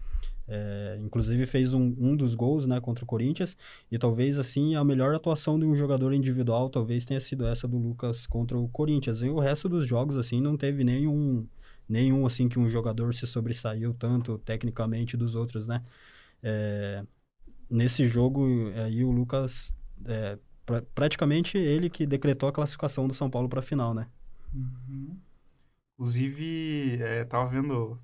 É, 0.47 0.97
inclusive 1.01 1.45
fez 1.45 1.73
um, 1.73 1.95
um 1.97 2.15
dos 2.15 2.35
gols, 2.35 2.65
né, 2.65 2.81
contra 2.81 3.03
o 3.05 3.07
Corinthians 3.07 3.55
e 3.91 3.97
talvez 3.97 4.37
assim 4.39 4.75
a 4.75 4.83
melhor 4.83 5.15
atuação 5.15 5.57
de 5.59 5.65
um 5.65 5.75
jogador 5.75 6.13
individual 6.13 6.69
talvez 6.69 7.05
tenha 7.05 7.19
sido 7.21 7.45
essa 7.47 7.67
do 7.67 7.77
Lucas 7.77 8.27
contra 8.27 8.57
o 8.57 8.67
Corinthians. 8.69 9.21
E 9.21 9.29
o 9.29 9.39
resto 9.39 9.69
dos 9.69 9.85
jogos 9.85 10.17
assim 10.17 10.41
não 10.41 10.57
teve 10.57 10.83
nenhum 10.83 11.47
nenhum 11.87 12.25
assim 12.25 12.49
que 12.49 12.57
um 12.59 12.69
jogador 12.69 13.13
se 13.13 13.27
sobressaiu 13.27 13.93
tanto 13.93 14.37
tecnicamente 14.39 15.15
dos 15.17 15.35
outros, 15.35 15.67
né? 15.67 15.83
É, 16.43 17.05
nesse 17.69 18.07
jogo 18.07 18.47
aí 18.85 19.03
o 19.03 19.11
Lucas 19.11 19.73
é, 20.05 20.37
pra- 20.65 20.81
praticamente 20.95 21.57
ele 21.57 21.89
que 21.89 22.05
decretou 22.05 22.49
a 22.49 22.53
classificação 22.53 23.07
do 23.07 23.13
São 23.13 23.29
Paulo 23.29 23.49
para 23.49 23.59
a 23.59 23.63
final, 23.63 23.93
né? 23.93 24.07
Uhum. 24.53 25.21
Inclusive, 25.95 27.01
é, 27.01 27.25
tava 27.25 27.49
vendo. 27.49 28.01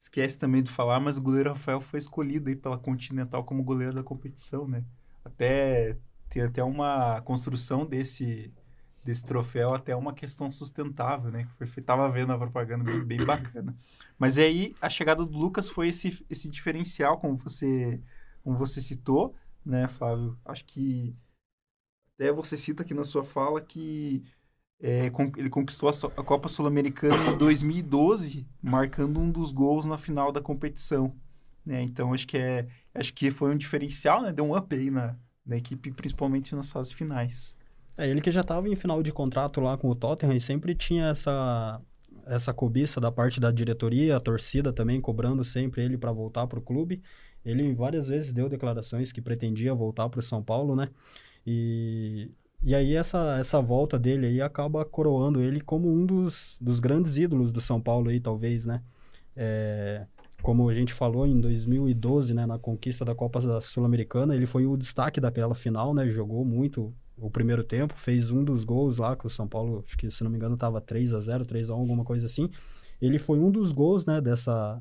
Esquece 0.00 0.38
também 0.38 0.62
de 0.62 0.70
falar, 0.70 0.98
mas 0.98 1.18
o 1.18 1.22
goleiro 1.22 1.50
Rafael 1.50 1.78
foi 1.78 1.98
escolhido 1.98 2.48
aí 2.48 2.56
pela 2.56 2.78
Continental 2.78 3.44
como 3.44 3.62
goleiro 3.62 3.92
da 3.92 4.02
competição, 4.02 4.66
né? 4.66 4.82
Até 5.22 5.98
tem 6.30 6.42
até 6.42 6.64
uma 6.64 7.20
construção 7.20 7.84
desse 7.84 8.50
desse 9.04 9.24
troféu, 9.24 9.74
até 9.74 9.94
uma 9.94 10.14
questão 10.14 10.50
sustentável, 10.50 11.30
né? 11.30 11.44
Que 11.44 11.66
foi, 11.66 11.82
vendo 12.12 12.32
a 12.32 12.38
propaganda 12.38 12.82
bem, 12.82 13.04
bem 13.04 13.24
bacana. 13.26 13.76
Mas 14.18 14.38
aí 14.38 14.74
a 14.80 14.88
chegada 14.88 15.24
do 15.24 15.36
Lucas 15.36 15.68
foi 15.68 15.88
esse 15.88 16.24
esse 16.30 16.48
diferencial, 16.48 17.18
como 17.18 17.36
você 17.36 18.00
como 18.42 18.56
você 18.56 18.80
citou, 18.80 19.34
né, 19.64 19.86
Flávio? 19.86 20.38
Acho 20.46 20.64
que 20.64 21.14
até 22.14 22.32
você 22.32 22.56
cita 22.56 22.82
aqui 22.82 22.94
na 22.94 23.04
sua 23.04 23.22
fala 23.22 23.60
que 23.60 24.24
é, 24.82 25.10
ele 25.36 25.50
conquistou 25.50 25.90
a 25.90 26.22
Copa 26.24 26.48
Sul-Americana 26.48 27.14
em 27.32 27.36
2012, 27.36 28.46
marcando 28.62 29.20
um 29.20 29.30
dos 29.30 29.52
gols 29.52 29.84
na 29.84 29.98
final 29.98 30.32
da 30.32 30.40
competição. 30.40 31.14
né? 31.64 31.82
Então 31.82 32.14
acho 32.14 32.26
que 32.26 32.38
é, 32.38 32.66
acho 32.94 33.12
que 33.12 33.30
foi 33.30 33.52
um 33.52 33.58
diferencial, 33.58 34.22
né? 34.22 34.32
Deu 34.32 34.44
um 34.44 34.56
up 34.56 34.74
aí 34.74 34.90
na, 34.90 35.16
na 35.44 35.56
equipe, 35.56 35.92
principalmente 35.92 36.54
nas 36.54 36.72
fases 36.72 36.92
finais. 36.92 37.54
É, 37.96 38.08
ele 38.08 38.22
que 38.22 38.30
já 38.30 38.40
estava 38.40 38.68
em 38.68 38.76
final 38.76 39.02
de 39.02 39.12
contrato 39.12 39.60
lá 39.60 39.76
com 39.76 39.90
o 39.90 39.94
Tottenham 39.94 40.34
e 40.34 40.40
sempre 40.40 40.74
tinha 40.74 41.08
essa 41.08 41.80
essa 42.26 42.54
cobiça 42.54 43.00
da 43.00 43.10
parte 43.10 43.40
da 43.40 43.50
diretoria, 43.50 44.16
a 44.16 44.20
torcida 44.20 44.72
também 44.72 45.00
cobrando 45.00 45.44
sempre 45.44 45.82
ele 45.82 45.98
para 45.98 46.12
voltar 46.12 46.46
para 46.46 46.58
o 46.58 46.62
clube. 46.62 47.02
Ele 47.44 47.74
várias 47.74 48.08
vezes 48.08 48.32
deu 48.32 48.48
declarações 48.48 49.10
que 49.10 49.20
pretendia 49.20 49.74
voltar 49.74 50.08
para 50.08 50.20
o 50.20 50.22
São 50.22 50.42
Paulo, 50.42 50.76
né? 50.76 50.88
E, 51.46 52.30
e 52.62 52.74
aí 52.74 52.94
essa, 52.94 53.38
essa 53.38 53.60
volta 53.60 53.98
dele 53.98 54.26
aí 54.26 54.40
acaba 54.42 54.84
coroando 54.84 55.42
ele 55.42 55.60
como 55.60 55.90
um 55.90 56.04
dos, 56.04 56.58
dos 56.60 56.80
grandes 56.80 57.16
ídolos 57.16 57.52
do 57.52 57.60
São 57.60 57.80
Paulo 57.80 58.10
aí, 58.10 58.20
talvez, 58.20 58.66
né? 58.66 58.82
É, 59.34 60.06
como 60.42 60.68
a 60.68 60.74
gente 60.74 60.92
falou 60.92 61.26
em 61.26 61.40
2012, 61.40 62.34
né, 62.34 62.46
na 62.46 62.58
conquista 62.58 63.04
da 63.04 63.14
Copa 63.14 63.60
Sul-Americana, 63.60 64.34
ele 64.34 64.46
foi 64.46 64.66
o 64.66 64.76
destaque 64.76 65.20
daquela 65.20 65.54
final, 65.54 65.94
né? 65.94 66.08
Jogou 66.10 66.44
muito 66.44 66.92
o 67.16 67.30
primeiro 67.30 67.62
tempo, 67.62 67.94
fez 67.96 68.30
um 68.30 68.42
dos 68.42 68.64
gols 68.64 68.96
lá 68.98 69.14
que 69.14 69.26
o 69.26 69.30
São 69.30 69.46
Paulo, 69.46 69.84
acho 69.86 69.96
que 69.96 70.10
se 70.10 70.24
não 70.24 70.30
me 70.30 70.36
engano 70.36 70.54
estava 70.54 70.80
3 70.80 71.12
a 71.14 71.20
0, 71.20 71.44
3 71.44 71.70
a 71.70 71.74
1, 71.74 71.78
alguma 71.78 72.04
coisa 72.04 72.26
assim. 72.26 72.50
Ele 73.00 73.18
foi 73.18 73.38
um 73.38 73.50
dos 73.50 73.72
gols, 73.72 74.04
né, 74.06 74.20
dessa 74.20 74.80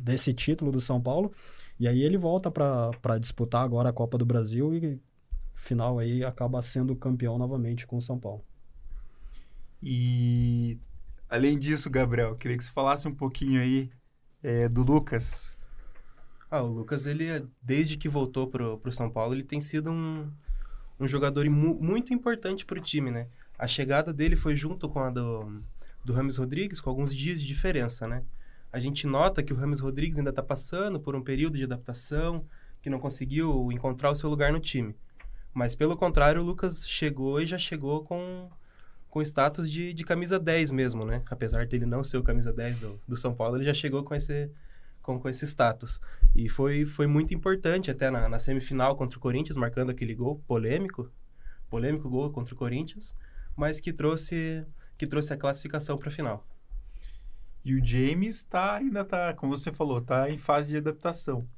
desse 0.00 0.32
título 0.32 0.70
do 0.70 0.80
São 0.80 1.00
Paulo. 1.00 1.32
E 1.78 1.88
aí 1.88 2.02
ele 2.02 2.16
volta 2.16 2.50
para 2.50 3.18
disputar 3.18 3.64
agora 3.64 3.88
a 3.88 3.92
Copa 3.92 4.18
do 4.18 4.26
Brasil 4.26 4.74
e 4.74 5.00
final 5.64 5.98
aí 5.98 6.22
acaba 6.24 6.62
sendo 6.62 6.94
campeão 6.94 7.38
novamente 7.38 7.86
com 7.86 7.96
o 7.96 8.02
São 8.02 8.18
Paulo. 8.18 8.44
E 9.82 10.78
além 11.28 11.58
disso, 11.58 11.90
Gabriel, 11.90 12.36
queria 12.36 12.56
que 12.56 12.64
você 12.64 12.70
falasse 12.70 13.08
um 13.08 13.14
pouquinho 13.14 13.60
aí 13.60 13.90
é, 14.42 14.68
do 14.68 14.82
Lucas. 14.82 15.56
Ah, 16.50 16.62
o 16.62 16.68
Lucas, 16.68 17.06
ele, 17.06 17.46
desde 17.60 17.96
que 17.96 18.08
voltou 18.08 18.46
pro, 18.46 18.78
pro 18.78 18.92
São 18.92 19.10
Paulo, 19.10 19.34
ele 19.34 19.42
tem 19.42 19.60
sido 19.60 19.90
um, 19.90 20.30
um 21.00 21.06
jogador 21.06 21.48
mu- 21.50 21.78
muito 21.82 22.14
importante 22.14 22.64
pro 22.64 22.80
time, 22.80 23.10
né? 23.10 23.26
A 23.58 23.66
chegada 23.66 24.12
dele 24.12 24.36
foi 24.36 24.54
junto 24.54 24.88
com 24.88 25.00
a 25.00 25.10
do, 25.10 25.62
do 26.04 26.12
Rames 26.12 26.36
Rodrigues, 26.36 26.80
com 26.80 26.90
alguns 26.90 27.14
dias 27.14 27.40
de 27.40 27.46
diferença, 27.46 28.06
né? 28.06 28.22
A 28.72 28.78
gente 28.78 29.06
nota 29.06 29.42
que 29.42 29.52
o 29.52 29.56
Rames 29.56 29.80
Rodrigues 29.80 30.18
ainda 30.18 30.32
tá 30.32 30.42
passando 30.42 31.00
por 31.00 31.14
um 31.14 31.22
período 31.22 31.56
de 31.56 31.64
adaptação, 31.64 32.44
que 32.82 32.90
não 32.90 32.98
conseguiu 32.98 33.70
encontrar 33.72 34.10
o 34.10 34.14
seu 34.14 34.28
lugar 34.28 34.52
no 34.52 34.60
time. 34.60 34.94
Mas, 35.54 35.74
pelo 35.76 35.96
contrário, 35.96 36.42
o 36.42 36.44
Lucas 36.44 36.86
chegou 36.86 37.40
e 37.40 37.46
já 37.46 37.56
chegou 37.56 38.02
com, 38.02 38.50
com 39.08 39.22
status 39.22 39.70
de, 39.70 39.94
de 39.94 40.04
camisa 40.04 40.38
10 40.38 40.72
mesmo, 40.72 41.04
né? 41.04 41.22
Apesar 41.30 41.64
dele 41.66 41.86
não 41.86 42.02
ser 42.02 42.18
o 42.18 42.24
camisa 42.24 42.52
10 42.52 42.78
do, 42.80 43.00
do 43.06 43.16
São 43.16 43.32
Paulo, 43.32 43.56
ele 43.56 43.64
já 43.64 43.72
chegou 43.72 44.02
com 44.02 44.14
esse, 44.14 44.50
com, 45.00 45.20
com 45.20 45.28
esse 45.28 45.46
status. 45.46 46.00
E 46.34 46.48
foi, 46.48 46.84
foi 46.84 47.06
muito 47.06 47.32
importante 47.32 47.90
até 47.90 48.10
na, 48.10 48.28
na 48.28 48.38
semifinal 48.40 48.96
contra 48.96 49.16
o 49.16 49.20
Corinthians, 49.20 49.56
marcando 49.56 49.90
aquele 49.90 50.14
gol 50.14 50.42
polêmico, 50.46 51.08
polêmico 51.70 52.10
gol 52.10 52.30
contra 52.32 52.52
o 52.52 52.58
Corinthians, 52.58 53.14
mas 53.54 53.78
que 53.78 53.92
trouxe, 53.92 54.66
que 54.98 55.06
trouxe 55.06 55.32
a 55.32 55.36
classificação 55.36 55.96
para 55.96 56.08
a 56.08 56.12
final. 56.12 56.44
E 57.64 57.74
o 57.74 57.84
James 57.84 58.44
tá, 58.44 58.76
ainda 58.76 59.04
tá, 59.04 59.32
como 59.34 59.56
você 59.56 59.72
falou, 59.72 60.00
tá 60.00 60.28
em 60.28 60.36
fase 60.36 60.70
de 60.70 60.78
adaptação. 60.78 61.48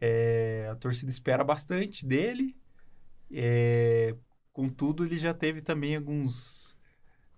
É, 0.00 0.68
a 0.70 0.74
torcida 0.74 1.10
espera 1.10 1.44
bastante 1.44 2.04
dele. 2.04 2.56
É, 3.32 4.14
contudo, 4.52 5.04
ele 5.04 5.18
já 5.18 5.32
teve 5.34 5.60
também 5.60 5.96
alguns. 5.96 6.76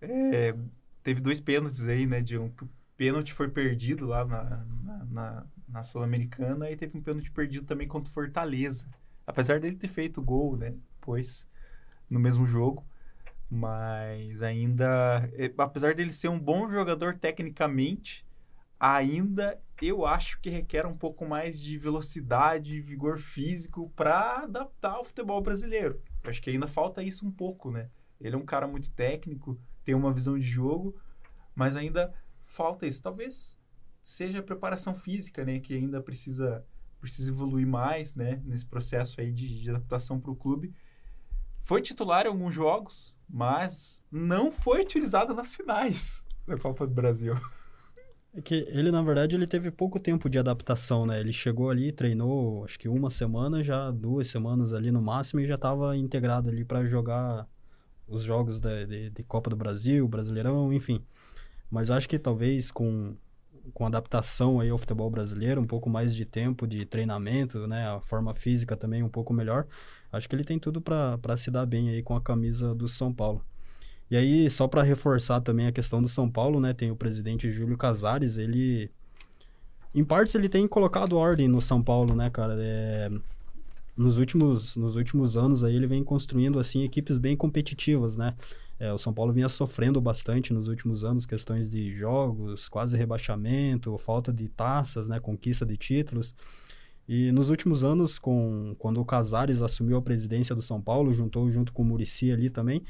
é, 0.00 0.54
teve 1.02 1.20
dois 1.20 1.40
pênaltis 1.40 1.86
aí, 1.88 2.06
né? 2.06 2.20
De 2.20 2.38
um, 2.38 2.50
que 2.50 2.64
o 2.64 2.70
pênalti 2.96 3.32
foi 3.32 3.48
perdido 3.50 4.06
lá 4.06 4.24
na, 4.24 4.44
na, 4.82 5.04
na, 5.06 5.46
na 5.68 5.82
Sul-Americana 5.82 6.70
e 6.70 6.76
teve 6.76 6.98
um 6.98 7.02
pênalti 7.02 7.30
perdido 7.30 7.66
também 7.66 7.88
contra 7.88 8.10
o 8.10 8.14
Fortaleza. 8.14 8.88
Apesar 9.26 9.60
dele 9.60 9.76
ter 9.76 9.88
feito 9.88 10.22
gol, 10.22 10.56
né? 10.56 10.74
Depois, 11.00 11.48
no 12.10 12.20
mesmo 12.20 12.46
jogo. 12.46 12.86
Mas 13.50 14.42
ainda, 14.42 15.28
é, 15.34 15.52
apesar 15.58 15.94
dele 15.94 16.12
ser 16.12 16.28
um 16.28 16.40
bom 16.40 16.68
jogador 16.70 17.16
tecnicamente, 17.18 18.26
ainda 18.80 19.60
eu 19.82 20.06
acho 20.06 20.40
que 20.40 20.50
requer 20.50 20.86
um 20.86 20.96
pouco 20.96 21.26
mais 21.26 21.60
de 21.60 21.76
velocidade 21.76 22.76
e 22.76 22.80
vigor 22.80 23.18
físico 23.18 23.90
para 23.96 24.42
adaptar 24.42 24.92
ao 24.92 25.04
futebol 25.04 25.40
brasileiro. 25.40 26.00
Eu 26.22 26.30
acho 26.30 26.40
que 26.40 26.50
ainda 26.50 26.68
falta 26.68 27.02
isso 27.02 27.26
um 27.26 27.30
pouco, 27.30 27.70
né? 27.70 27.90
Ele 28.20 28.34
é 28.34 28.38
um 28.38 28.44
cara 28.44 28.66
muito 28.66 28.90
técnico, 28.90 29.60
tem 29.84 29.94
uma 29.94 30.12
visão 30.12 30.38
de 30.38 30.46
jogo, 30.46 30.96
mas 31.54 31.76
ainda 31.76 32.12
falta 32.44 32.86
isso. 32.86 33.02
Talvez 33.02 33.58
seja 34.02 34.38
a 34.38 34.42
preparação 34.42 34.94
física, 34.94 35.44
né? 35.44 35.58
Que 35.58 35.74
ainda 35.74 36.00
precisa, 36.00 36.64
precisa 37.00 37.30
evoluir 37.30 37.66
mais, 37.66 38.14
né? 38.14 38.40
Nesse 38.44 38.66
processo 38.66 39.20
aí 39.20 39.32
de, 39.32 39.60
de 39.60 39.70
adaptação 39.70 40.20
para 40.20 40.30
o 40.30 40.36
clube. 40.36 40.74
Foi 41.60 41.80
titular 41.80 42.26
em 42.26 42.28
alguns 42.28 42.54
jogos, 42.54 43.18
mas 43.28 44.04
não 44.10 44.52
foi 44.52 44.82
utilizado 44.82 45.34
nas 45.34 45.54
finais 45.54 46.22
da 46.46 46.58
Copa 46.58 46.86
do 46.86 46.94
Brasil. 46.94 47.34
É 48.36 48.42
que 48.42 48.66
ele, 48.68 48.90
na 48.90 49.00
verdade, 49.00 49.36
ele 49.36 49.46
teve 49.46 49.70
pouco 49.70 50.00
tempo 50.00 50.28
de 50.28 50.40
adaptação, 50.40 51.06
né? 51.06 51.20
Ele 51.20 51.32
chegou 51.32 51.70
ali, 51.70 51.92
treinou, 51.92 52.64
acho 52.64 52.76
que 52.76 52.88
uma 52.88 53.08
semana, 53.08 53.62
já 53.62 53.92
duas 53.92 54.26
semanas 54.26 54.74
ali 54.74 54.90
no 54.90 55.00
máximo, 55.00 55.40
e 55.40 55.46
já 55.46 55.54
estava 55.54 55.96
integrado 55.96 56.48
ali 56.50 56.64
para 56.64 56.84
jogar 56.84 57.46
os 58.08 58.22
jogos 58.24 58.58
de, 58.58 58.86
de, 58.86 59.10
de, 59.10 59.22
Copa 59.22 59.50
do 59.50 59.56
Brasil, 59.56 60.06
Brasileirão, 60.08 60.72
enfim. 60.72 61.00
Mas 61.70 61.90
acho 61.92 62.08
que 62.08 62.18
talvez 62.18 62.72
com, 62.72 63.16
com 63.72 63.86
adaptação 63.86 64.58
aí 64.58 64.68
ao 64.68 64.78
futebol 64.78 65.08
brasileiro, 65.08 65.60
um 65.60 65.66
pouco 65.66 65.88
mais 65.88 66.14
de 66.14 66.24
tempo 66.24 66.66
de 66.66 66.84
treinamento, 66.84 67.68
né? 67.68 67.86
A 67.88 68.00
forma 68.00 68.34
física 68.34 68.76
também 68.76 69.02
um 69.04 69.08
pouco 69.08 69.32
melhor. 69.32 69.66
Acho 70.12 70.28
que 70.28 70.34
ele 70.34 70.44
tem 70.44 70.58
tudo 70.58 70.80
para 70.80 71.36
se 71.36 71.52
dar 71.52 71.66
bem 71.66 71.88
aí 71.90 72.02
com 72.02 72.16
a 72.16 72.20
camisa 72.20 72.74
do 72.74 72.88
São 72.88 73.12
Paulo. 73.12 73.44
E 74.10 74.16
aí, 74.16 74.48
só 74.50 74.68
para 74.68 74.82
reforçar 74.82 75.40
também 75.40 75.66
a 75.66 75.72
questão 75.72 76.02
do 76.02 76.08
São 76.08 76.30
Paulo, 76.30 76.60
né? 76.60 76.72
Tem 76.72 76.90
o 76.90 76.96
presidente 76.96 77.50
Júlio 77.50 77.76
Casares, 77.76 78.38
ele... 78.38 78.90
Em 79.94 80.04
partes, 80.04 80.34
ele 80.34 80.48
tem 80.48 80.66
colocado 80.66 81.16
ordem 81.16 81.48
no 81.48 81.60
São 81.60 81.82
Paulo, 81.82 82.14
né, 82.14 82.28
cara? 82.30 82.56
É... 82.58 83.10
Nos, 83.96 84.16
últimos, 84.16 84.74
nos 84.76 84.96
últimos 84.96 85.36
anos 85.36 85.64
aí, 85.64 85.74
ele 85.74 85.86
vem 85.86 86.02
construindo, 86.02 86.58
assim, 86.58 86.84
equipes 86.84 87.16
bem 87.16 87.36
competitivas, 87.36 88.16
né? 88.16 88.34
É, 88.78 88.92
o 88.92 88.98
São 88.98 89.14
Paulo 89.14 89.32
vinha 89.32 89.48
sofrendo 89.48 90.00
bastante 90.00 90.52
nos 90.52 90.68
últimos 90.68 91.04
anos, 91.04 91.24
questões 91.24 91.70
de 91.70 91.94
jogos, 91.94 92.68
quase 92.68 92.96
rebaixamento, 92.96 93.96
falta 93.96 94.32
de 94.32 94.48
taças, 94.48 95.08
né? 95.08 95.20
Conquista 95.20 95.64
de 95.64 95.76
títulos. 95.76 96.34
E 97.08 97.30
nos 97.32 97.50
últimos 97.50 97.84
anos, 97.84 98.18
com, 98.18 98.74
quando 98.78 99.00
o 99.00 99.04
Casares 99.04 99.62
assumiu 99.62 99.96
a 99.96 100.02
presidência 100.02 100.54
do 100.54 100.62
São 100.62 100.80
Paulo, 100.80 101.12
juntou 101.12 101.50
junto 101.50 101.72
com 101.72 101.82
o 101.82 101.84
Murici 101.84 102.32
ali 102.32 102.50
também, 102.50 102.82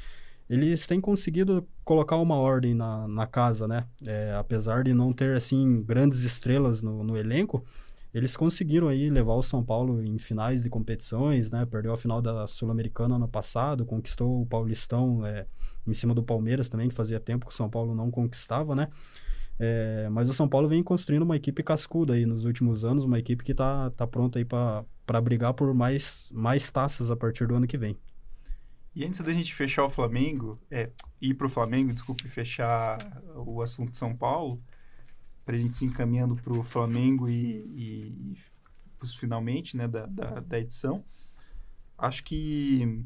eles 0.49 0.85
têm 0.85 1.01
conseguido 1.01 1.67
colocar 1.83 2.17
uma 2.17 2.35
ordem 2.35 2.73
na, 2.73 3.07
na 3.07 3.25
casa, 3.25 3.67
né? 3.67 3.85
É, 4.05 4.35
apesar 4.37 4.83
de 4.83 4.93
não 4.93 5.11
ter, 5.11 5.35
assim, 5.35 5.81
grandes 5.81 6.21
estrelas 6.21 6.81
no, 6.81 7.03
no 7.03 7.17
elenco, 7.17 7.65
eles 8.13 8.37
conseguiram 8.37 8.87
aí 8.87 9.09
levar 9.09 9.33
o 9.33 9.43
São 9.43 9.63
Paulo 9.63 10.01
em 10.01 10.17
finais 10.17 10.63
de 10.63 10.69
competições, 10.69 11.51
né? 11.51 11.65
Perdeu 11.65 11.91
a 11.91 11.97
final 11.97 12.21
da 12.21 12.47
Sul-Americana 12.47 13.15
ano 13.15 13.27
passado, 13.27 13.85
conquistou 13.85 14.41
o 14.41 14.45
Paulistão 14.45 15.25
é, 15.25 15.45
em 15.85 15.93
cima 15.93 16.13
do 16.13 16.23
Palmeiras 16.23 16.69
também, 16.69 16.87
que 16.87 16.95
fazia 16.95 17.19
tempo 17.19 17.45
que 17.45 17.51
o 17.51 17.55
São 17.55 17.69
Paulo 17.69 17.93
não 17.93 18.09
conquistava, 18.11 18.75
né? 18.75 18.87
É, 19.57 20.07
mas 20.11 20.29
o 20.29 20.33
São 20.33 20.47
Paulo 20.47 20.67
vem 20.67 20.83
construindo 20.83 21.23
uma 21.23 21.35
equipe 21.35 21.63
cascuda 21.63 22.13
aí 22.13 22.25
nos 22.25 22.45
últimos 22.45 22.85
anos, 22.85 23.03
uma 23.03 23.17
equipe 23.17 23.43
que 23.43 23.53
tá, 23.53 23.89
tá 23.91 24.05
pronta 24.05 24.37
aí 24.37 24.45
para 24.45 25.21
brigar 25.21 25.53
por 25.53 25.73
mais, 25.73 26.29
mais 26.31 26.69
taças 26.69 27.09
a 27.09 27.15
partir 27.15 27.47
do 27.47 27.55
ano 27.55 27.67
que 27.67 27.77
vem. 27.77 27.97
E 28.95 29.03
antes 29.03 29.19
da 29.19 29.33
gente 29.33 29.53
fechar 29.53 29.83
o 29.83 29.89
Flamengo, 29.89 30.57
é, 30.71 30.89
ir 31.19 31.33
para 31.33 31.47
o 31.47 31.49
Flamengo, 31.49 31.91
desculpe, 31.91 32.29
fechar 32.29 33.21
o 33.35 33.61
assunto 33.61 33.97
São 33.97 34.15
Paulo, 34.15 34.63
para 35.43 35.55
a 35.55 35.59
gente 35.59 35.75
se 35.75 35.85
encaminhando 35.85 36.35
para 36.37 36.53
o 36.53 36.63
Flamengo 36.63 37.29
e, 37.29 37.57
e, 37.75 38.33
e 38.33 39.07
finalmente 39.19 39.75
né, 39.75 39.87
da, 39.87 40.05
da, 40.05 40.39
da, 40.39 40.59
edição, 40.59 41.03
acho 41.97 42.23
que. 42.23 43.03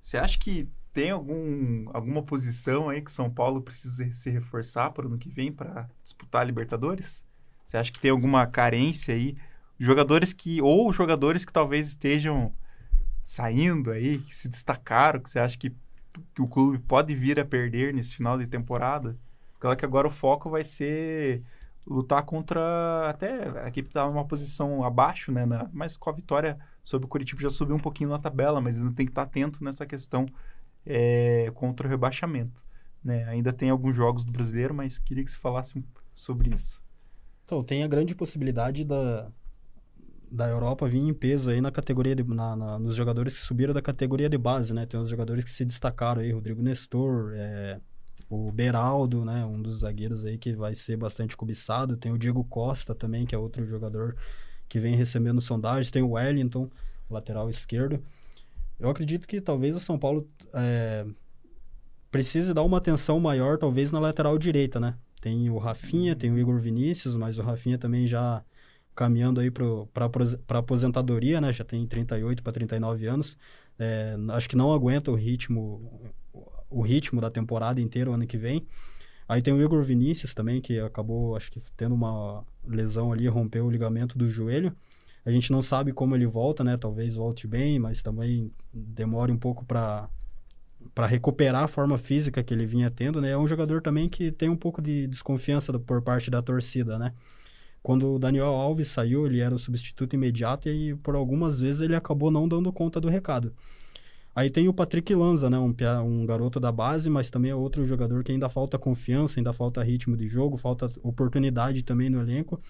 Você 0.00 0.18
acha 0.18 0.38
que 0.38 0.68
tem 0.92 1.10
algum, 1.10 1.90
alguma 1.92 2.22
posição 2.22 2.88
aí 2.88 3.00
que 3.00 3.10
São 3.10 3.28
Paulo 3.28 3.60
precisa 3.60 4.12
se 4.12 4.30
reforçar 4.30 4.90
para 4.90 5.04
o 5.04 5.08
ano 5.08 5.18
que 5.18 5.28
vem 5.28 5.50
para 5.50 5.90
disputar 6.04 6.42
a 6.42 6.44
Libertadores? 6.44 7.26
Você 7.66 7.76
acha 7.76 7.90
que 7.90 7.98
tem 7.98 8.10
alguma 8.10 8.46
carência 8.46 9.14
aí? 9.14 9.36
Jogadores 9.78 10.32
que. 10.32 10.60
Ou 10.60 10.92
jogadores 10.92 11.44
que 11.44 11.52
talvez 11.52 11.88
estejam 11.88 12.54
saindo 13.26 13.90
aí, 13.90 14.18
que 14.18 14.32
se 14.32 14.48
destacaram, 14.48 15.18
que 15.18 15.28
você 15.28 15.40
acha 15.40 15.58
que, 15.58 15.70
que 16.32 16.40
o 16.40 16.46
clube 16.46 16.78
pode 16.78 17.12
vir 17.12 17.40
a 17.40 17.44
perder 17.44 17.92
nesse 17.92 18.14
final 18.14 18.38
de 18.38 18.46
temporada? 18.46 19.18
Claro 19.58 19.76
que 19.76 19.84
agora 19.84 20.06
o 20.06 20.12
foco 20.12 20.48
vai 20.48 20.62
ser 20.62 21.42
lutar 21.84 22.22
contra 22.22 23.10
até 23.10 23.48
a 23.60 23.66
equipe 23.66 23.88
está 23.88 24.06
numa 24.06 24.24
posição 24.24 24.84
abaixo, 24.84 25.32
né? 25.32 25.44
Na, 25.44 25.68
mas 25.72 25.96
com 25.96 26.08
a 26.08 26.12
vitória 26.12 26.56
sobre 26.84 27.06
o 27.06 27.08
Curitiba 27.08 27.42
já 27.42 27.50
subiu 27.50 27.74
um 27.74 27.80
pouquinho 27.80 28.10
na 28.10 28.18
tabela, 28.20 28.60
mas 28.60 28.78
ainda 28.78 28.94
tem 28.94 29.04
que 29.04 29.10
estar 29.10 29.22
atento 29.22 29.62
nessa 29.64 29.84
questão 29.84 30.26
é, 30.84 31.50
contra 31.52 31.84
o 31.84 31.90
rebaixamento. 31.90 32.64
Né? 33.02 33.24
Ainda 33.24 33.52
tem 33.52 33.70
alguns 33.70 33.96
jogos 33.96 34.24
do 34.24 34.30
brasileiro, 34.30 34.72
mas 34.72 35.00
queria 35.00 35.24
que 35.24 35.30
você 35.32 35.38
falasse 35.38 35.84
sobre 36.14 36.50
isso. 36.54 36.80
Então, 37.44 37.64
tem 37.64 37.82
a 37.82 37.88
grande 37.88 38.14
possibilidade 38.14 38.84
da, 38.84 39.28
da 40.30 40.48
Europa 40.48 40.88
vir 40.88 40.98
em 40.98 41.14
peso 41.14 41.50
aí 41.50 41.60
na 41.60 41.70
categoria 41.70 42.14
de, 42.14 42.22
na, 42.24 42.56
na, 42.56 42.78
nos 42.78 42.94
jogadores 42.94 43.34
que 43.34 43.40
subiram 43.40 43.72
da 43.72 43.82
categoria 43.82 44.28
de 44.28 44.36
base, 44.36 44.74
né? 44.74 44.86
Tem 44.86 44.98
os 44.98 45.08
jogadores 45.08 45.44
que 45.44 45.50
se 45.50 45.64
destacaram 45.64 46.20
aí, 46.20 46.32
Rodrigo 46.32 46.62
Nestor, 46.62 47.32
é, 47.34 47.80
o 48.28 48.50
Beraldo, 48.50 49.24
né? 49.24 49.44
Um 49.44 49.62
dos 49.62 49.80
zagueiros 49.80 50.24
aí 50.24 50.36
que 50.36 50.52
vai 50.52 50.74
ser 50.74 50.96
bastante 50.96 51.36
cobiçado. 51.36 51.96
Tem 51.96 52.12
o 52.12 52.18
Diego 52.18 52.42
Costa 52.44 52.94
também, 52.94 53.24
que 53.24 53.34
é 53.34 53.38
outro 53.38 53.64
jogador 53.66 54.16
que 54.68 54.80
vem 54.80 54.96
recebendo 54.96 55.40
sondagens. 55.40 55.90
Tem 55.90 56.02
o 56.02 56.12
Wellington, 56.12 56.68
lateral 57.08 57.48
esquerdo. 57.48 58.02
Eu 58.78 58.90
acredito 58.90 59.26
que 59.26 59.40
talvez 59.40 59.76
o 59.76 59.80
São 59.80 59.98
Paulo 59.98 60.28
é, 60.52 61.06
precise 62.10 62.52
dar 62.52 62.62
uma 62.62 62.78
atenção 62.78 63.20
maior, 63.20 63.58
talvez 63.58 63.92
na 63.92 63.98
lateral 64.00 64.36
direita, 64.38 64.80
né? 64.80 64.96
Tem 65.20 65.48
o 65.48 65.58
Rafinha, 65.58 66.14
tem 66.14 66.30
o 66.30 66.38
Igor 66.38 66.58
Vinícius, 66.58 67.16
mas 67.16 67.38
o 67.38 67.42
Rafinha 67.42 67.78
também 67.78 68.06
já 68.06 68.44
caminhando 68.96 69.40
aí 69.40 69.50
para 69.50 70.58
aposentadoria, 70.58 71.40
né? 71.40 71.52
Já 71.52 71.64
tem 71.64 71.86
38 71.86 72.42
para 72.42 72.52
39 72.52 73.06
anos. 73.06 73.38
É, 73.78 74.16
acho 74.30 74.48
que 74.48 74.56
não 74.56 74.72
aguenta 74.72 75.10
o 75.10 75.14
ritmo 75.14 76.02
o 76.68 76.82
ritmo 76.82 77.20
da 77.20 77.30
temporada 77.30 77.80
inteira 77.80 78.10
o 78.10 78.14
ano 78.14 78.26
que 78.26 78.36
vem. 78.36 78.66
Aí 79.28 79.42
tem 79.42 79.52
o 79.52 79.62
Igor 79.62 79.82
Vinícius 79.82 80.34
também, 80.34 80.60
que 80.60 80.78
acabou, 80.78 81.36
acho 81.36 81.50
que 81.50 81.60
tendo 81.76 81.94
uma 81.94 82.44
lesão 82.66 83.12
ali, 83.12 83.26
rompeu 83.28 83.66
o 83.66 83.70
ligamento 83.70 84.16
do 84.16 84.28
joelho. 84.28 84.74
A 85.24 85.30
gente 85.30 85.50
não 85.50 85.62
sabe 85.62 85.92
como 85.92 86.14
ele 86.14 86.26
volta, 86.26 86.62
né? 86.62 86.76
Talvez 86.76 87.16
volte 87.16 87.46
bem, 87.46 87.78
mas 87.78 88.02
também 88.02 88.52
demore 88.72 89.32
um 89.32 89.38
pouco 89.38 89.64
para 89.64 90.08
para 90.94 91.06
recuperar 91.06 91.64
a 91.64 91.68
forma 91.68 91.98
física 91.98 92.44
que 92.44 92.54
ele 92.54 92.64
vinha 92.64 92.88
tendo, 92.90 93.20
né? 93.20 93.30
É 93.30 93.36
um 93.36 93.46
jogador 93.46 93.82
também 93.82 94.08
que 94.08 94.30
tem 94.30 94.48
um 94.48 94.56
pouco 94.56 94.80
de 94.80 95.08
desconfiança 95.08 95.76
por 95.80 96.00
parte 96.00 96.30
da 96.30 96.40
torcida, 96.40 96.96
né? 96.96 97.12
Quando 97.86 98.14
o 98.14 98.18
Daniel 98.18 98.46
Alves 98.46 98.88
saiu, 98.88 99.26
ele 99.26 99.38
era 99.38 99.54
o 99.54 99.58
substituto 99.60 100.14
imediato 100.14 100.68
e 100.68 100.96
por 100.96 101.14
algumas 101.14 101.60
vezes 101.60 101.82
ele 101.82 101.94
acabou 101.94 102.32
não 102.32 102.48
dando 102.48 102.72
conta 102.72 103.00
do 103.00 103.08
recado. 103.08 103.54
Aí 104.34 104.50
tem 104.50 104.66
o 104.66 104.72
Patrick 104.72 105.14
Lanza, 105.14 105.48
né? 105.48 105.56
Um, 105.56 105.72
um 106.04 106.26
garoto 106.26 106.58
da 106.58 106.72
base, 106.72 107.08
mas 107.08 107.30
também 107.30 107.52
é 107.52 107.54
outro 107.54 107.86
jogador 107.86 108.24
que 108.24 108.32
ainda 108.32 108.48
falta 108.48 108.76
confiança, 108.76 109.38
ainda 109.38 109.52
falta 109.52 109.84
ritmo 109.84 110.16
de 110.16 110.26
jogo, 110.26 110.56
falta 110.56 110.90
oportunidade 111.00 111.84
também 111.84 112.10
no 112.10 112.20
elenco. 112.20 112.60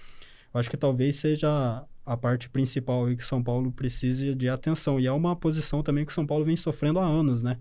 Eu 0.52 0.60
acho 0.60 0.68
que 0.68 0.76
talvez 0.76 1.16
seja 1.16 1.82
a 2.04 2.16
parte 2.18 2.50
principal 2.50 3.06
aí 3.06 3.16
que 3.16 3.24
São 3.24 3.42
Paulo 3.42 3.72
precise 3.72 4.34
de 4.34 4.50
atenção. 4.50 5.00
E 5.00 5.06
é 5.06 5.12
uma 5.12 5.34
posição 5.34 5.82
também 5.82 6.04
que 6.04 6.12
São 6.12 6.26
Paulo 6.26 6.44
vem 6.44 6.56
sofrendo 6.56 6.98
há 6.98 7.06
anos, 7.06 7.42
né? 7.42 7.56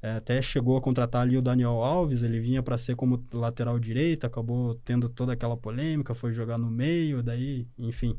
É, 0.00 0.12
até 0.12 0.40
chegou 0.40 0.76
a 0.76 0.80
contratar 0.80 1.22
ali 1.22 1.36
o 1.36 1.42
Daniel 1.42 1.82
Alves, 1.82 2.22
ele 2.22 2.38
vinha 2.38 2.62
para 2.62 2.78
ser 2.78 2.94
como 2.94 3.24
lateral 3.32 3.78
direito, 3.80 4.24
acabou 4.24 4.76
tendo 4.84 5.08
toda 5.08 5.32
aquela 5.32 5.56
polêmica, 5.56 6.14
foi 6.14 6.32
jogar 6.32 6.56
no 6.56 6.70
meio, 6.70 7.22
daí, 7.22 7.66
enfim. 7.76 8.16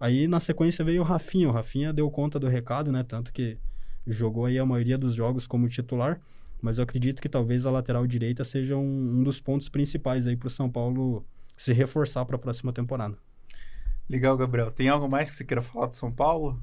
Aí 0.00 0.26
na 0.26 0.40
sequência 0.40 0.84
veio 0.84 1.02
o 1.02 1.04
Rafinha, 1.04 1.48
o 1.48 1.52
Rafinha 1.52 1.92
deu 1.92 2.10
conta 2.10 2.38
do 2.38 2.48
recado, 2.48 2.90
né? 2.90 3.04
Tanto 3.04 3.32
que 3.32 3.58
jogou 4.06 4.46
aí 4.46 4.58
a 4.58 4.66
maioria 4.66 4.98
dos 4.98 5.14
jogos 5.14 5.46
como 5.46 5.68
titular, 5.68 6.20
mas 6.60 6.78
eu 6.78 6.84
acredito 6.84 7.22
que 7.22 7.28
talvez 7.28 7.64
a 7.64 7.70
lateral 7.70 8.06
direita 8.06 8.42
seja 8.42 8.76
um, 8.76 9.18
um 9.18 9.22
dos 9.22 9.40
pontos 9.40 9.68
principais 9.68 10.26
aí 10.26 10.36
para 10.36 10.48
o 10.48 10.50
São 10.50 10.68
Paulo 10.68 11.24
se 11.56 11.72
reforçar 11.72 12.24
para 12.24 12.36
a 12.36 12.38
próxima 12.38 12.72
temporada. 12.72 13.16
Legal, 14.08 14.36
Gabriel. 14.36 14.70
Tem 14.70 14.88
algo 14.88 15.08
mais 15.08 15.30
que 15.30 15.36
você 15.36 15.44
queira 15.44 15.62
falar 15.62 15.86
do 15.86 15.94
São 15.94 16.10
Paulo? 16.10 16.60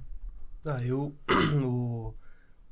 Ah, 0.66 0.84
eu. 0.84 1.16
O, 1.64 2.14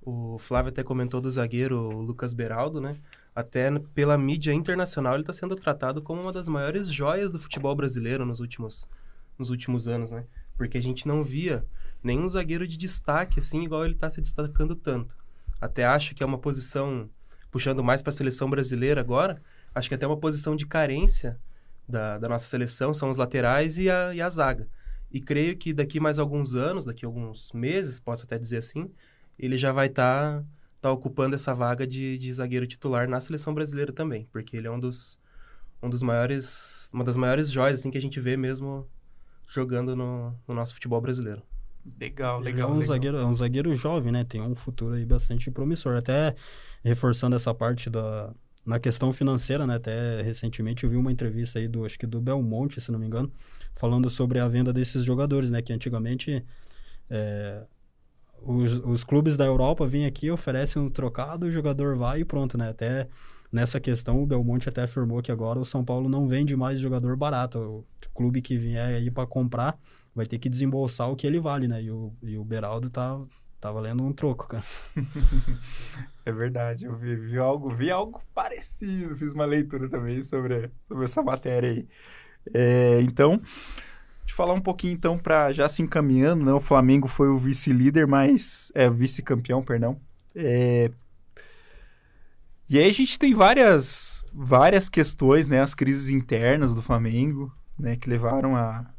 o 0.06 0.38
Flávio 0.38 0.70
até 0.70 0.84
comentou 0.84 1.22
do 1.22 1.32
zagueiro 1.32 1.90
Lucas 2.02 2.34
Beraldo, 2.34 2.82
né? 2.82 2.98
Até 3.36 3.72
pela 3.94 4.18
mídia 4.18 4.54
internacional 4.54 5.14
ele 5.14 5.24
está 5.24 5.34
sendo 5.34 5.56
tratado 5.56 6.02
como 6.02 6.22
uma 6.22 6.32
das 6.32 6.48
maiores 6.48 6.88
joias 6.88 7.32
do 7.32 7.40
futebol 7.40 7.76
brasileiro 7.76 8.26
nos 8.26 8.40
últimos, 8.40 8.88
nos 9.38 9.50
últimos 9.50 9.88
anos, 9.88 10.12
né? 10.12 10.26
Porque 10.56 10.78
a 10.78 10.82
gente 10.82 11.08
não 11.08 11.24
via 11.24 11.66
nenhum 12.04 12.28
zagueiro 12.28 12.68
de 12.68 12.78
destaque 12.78 13.40
assim, 13.40 13.64
igual 13.64 13.86
ele 13.86 13.96
está 13.96 14.10
se 14.10 14.22
destacando 14.22 14.76
tanto. 14.76 15.16
Até 15.60 15.86
acho 15.86 16.14
que 16.14 16.22
é 16.22 16.26
uma 16.26 16.38
posição, 16.38 17.10
puxando 17.50 17.84
mais 17.84 18.02
para 18.02 18.10
a 18.10 18.16
seleção 18.16 18.50
brasileira 18.50 19.02
agora, 19.02 19.42
acho 19.74 19.88
que 19.88 19.96
até 19.96 20.06
uma 20.06 20.18
posição 20.18 20.56
de 20.56 20.66
carência 20.66 21.40
da, 21.88 22.18
da 22.18 22.30
nossa 22.30 22.46
seleção 22.46 22.94
são 22.94 23.10
os 23.10 23.18
laterais 23.18 23.78
e 23.78 23.90
a, 23.90 24.14
e 24.14 24.22
a 24.22 24.30
zaga. 24.30 24.68
E 25.12 25.22
creio 25.22 25.56
que 25.56 25.74
daqui 25.74 26.00
mais 26.00 26.20
alguns 26.20 26.56
anos, 26.56 26.86
daqui 26.86 27.06
alguns 27.06 27.52
meses, 27.54 28.00
posso 28.00 28.24
até 28.24 28.38
dizer 28.38 28.58
assim, 28.58 28.92
ele 29.38 29.58
já 29.58 29.72
vai 29.72 29.88
estar 29.88 30.44
tá, 30.82 30.92
ocupando 30.92 31.36
essa 31.36 31.54
vaga 31.54 31.86
de, 31.86 32.18
de 32.18 32.32
zagueiro 32.34 32.68
titular 32.68 33.08
na 33.08 33.20
seleção 33.20 33.54
brasileira 33.54 33.92
também, 33.92 34.28
porque 34.32 34.58
ele 34.58 34.68
é 34.68 34.72
um 34.72 34.80
dos, 34.80 35.20
um 35.82 35.90
dos 35.90 36.02
maiores, 36.02 36.90
uma 36.94 37.04
das 37.04 37.18
maiores 37.18 37.50
joias 37.50 37.76
assim 37.76 37.92
que 37.92 37.98
a 37.98 38.02
gente 38.02 38.20
vê 38.20 38.38
mesmo 38.38 38.88
jogando 39.48 39.96
no, 39.96 40.36
no 40.48 40.54
nosso 40.54 40.74
futebol 40.74 41.00
brasileiro. 41.00 41.42
Legal, 42.00 42.40
legal. 42.40 42.70
é 42.70 42.72
um 42.72 42.76
legal. 42.78 42.88
zagueiro, 42.88 43.18
é 43.18 43.26
um 43.26 43.36
zagueiro 43.36 43.76
jovem, 43.76 44.12
né? 44.12 44.24
Tem 44.24 44.42
um 44.42 44.56
futuro 44.56 44.96
aí 44.96 45.06
bastante 45.06 45.52
promissor. 45.52 45.98
Até 45.98 46.34
reforçando 46.84 47.36
essa 47.36 47.54
parte 47.54 47.90
da 47.90 48.34
na 48.66 48.80
questão 48.80 49.12
financeira, 49.12 49.68
né? 49.68 49.76
Até 49.76 50.22
recentemente 50.22 50.86
eu 50.86 50.90
vi 50.90 50.96
uma 50.96 51.12
entrevista 51.12 51.60
aí 51.60 51.68
do 51.68 51.86
acho 51.86 52.00
que 52.00 52.08
do 52.08 52.22
Belmonte, 52.22 52.80
se 52.80 52.92
não 52.92 53.00
me 53.00 53.06
engano, 53.06 53.32
falando 53.76 54.10
sobre 54.10 54.40
a 54.40 54.48
venda 54.48 54.72
desses 54.72 55.04
jogadores, 55.04 55.52
né? 55.52 55.62
Que 55.62 55.74
antigamente 55.74 56.46
é, 57.10 57.64
os, 58.46 58.78
os 58.80 59.04
clubes 59.04 59.38
da 59.38 59.46
Europa 59.46 59.86
vêm 59.88 60.06
aqui, 60.06 60.30
oferecem 60.30 60.82
um 60.82 60.90
trocado, 60.90 61.46
o 61.46 61.52
jogador 61.52 61.96
vai 61.96 62.22
e 62.22 62.26
pronto, 62.26 62.58
né? 62.58 62.70
Até 62.70 63.08
nessa 63.52 63.80
questão 63.80 64.22
o 64.22 64.26
Belmonte 64.26 64.68
até 64.68 64.84
afirmou 64.84 65.22
que 65.22 65.32
agora 65.32 65.60
o 65.60 65.66
São 65.66 65.84
Paulo 65.86 66.10
não 66.10 66.28
vende 66.28 66.56
mais 66.56 66.80
jogador 66.80 67.16
barato. 67.16 67.60
O 67.60 67.86
clube 68.14 68.42
que 68.42 68.58
vier 68.58 68.96
aí 68.96 69.10
para 69.10 69.28
comprar 69.28 69.78
vai 70.16 70.26
ter 70.26 70.40
que 70.40 70.50
desembolsar 70.50 71.10
o 71.10 71.16
que 71.16 71.26
ele 71.26 71.40
vale, 71.40 71.68
né? 71.68 71.82
E 71.82 71.92
o, 71.92 72.14
e 72.22 72.38
o 72.38 72.44
Beraldo 72.44 72.90
tá, 72.90 73.20
tá 73.60 73.72
valendo 73.72 74.04
um 74.04 74.14
troco, 74.14 74.48
cara. 74.48 74.64
É 76.26 76.32
verdade, 76.32 76.86
eu 76.86 76.96
vi, 76.96 77.18
vi 77.18 77.38
algo, 77.38 77.70
vi 77.70 77.92
algo 77.92 78.22
parecido, 78.34 79.14
fiz 79.18 79.34
uma 79.34 79.44
leitura 79.44 79.90
também 79.90 80.24
sobre, 80.24 80.72
sobre 80.88 81.04
essa 81.04 81.22
matéria 81.22 81.70
aí. 81.70 81.86
É, 82.54 83.02
então, 83.02 83.42
de 84.26 84.34
falar 84.34 84.54
um 84.54 84.62
pouquinho 84.62 84.94
então 84.94 85.18
para 85.18 85.52
já 85.52 85.68
se 85.68 85.82
encaminhando, 85.82 86.46
né? 86.46 86.54
O 86.54 86.60
Flamengo 86.60 87.08
foi 87.08 87.28
o 87.30 87.38
vice-líder, 87.38 88.08
mas 88.08 88.72
é 88.74 88.90
vice-campeão, 88.90 89.64
perdão. 89.64 90.00
É, 90.36 90.92
e 92.70 92.80
aí 92.80 92.90
a 92.90 92.94
gente 92.94 93.20
tem 93.20 93.34
várias 93.34 94.24
várias 94.34 94.90
questões, 94.90 95.48
né? 95.48 95.62
As 95.62 95.74
crises 95.76 96.10
internas 96.10 96.74
do 96.74 96.82
Flamengo, 96.82 97.54
né? 97.78 97.96
Que 97.96 98.10
levaram 98.10 98.56
a, 98.56 98.92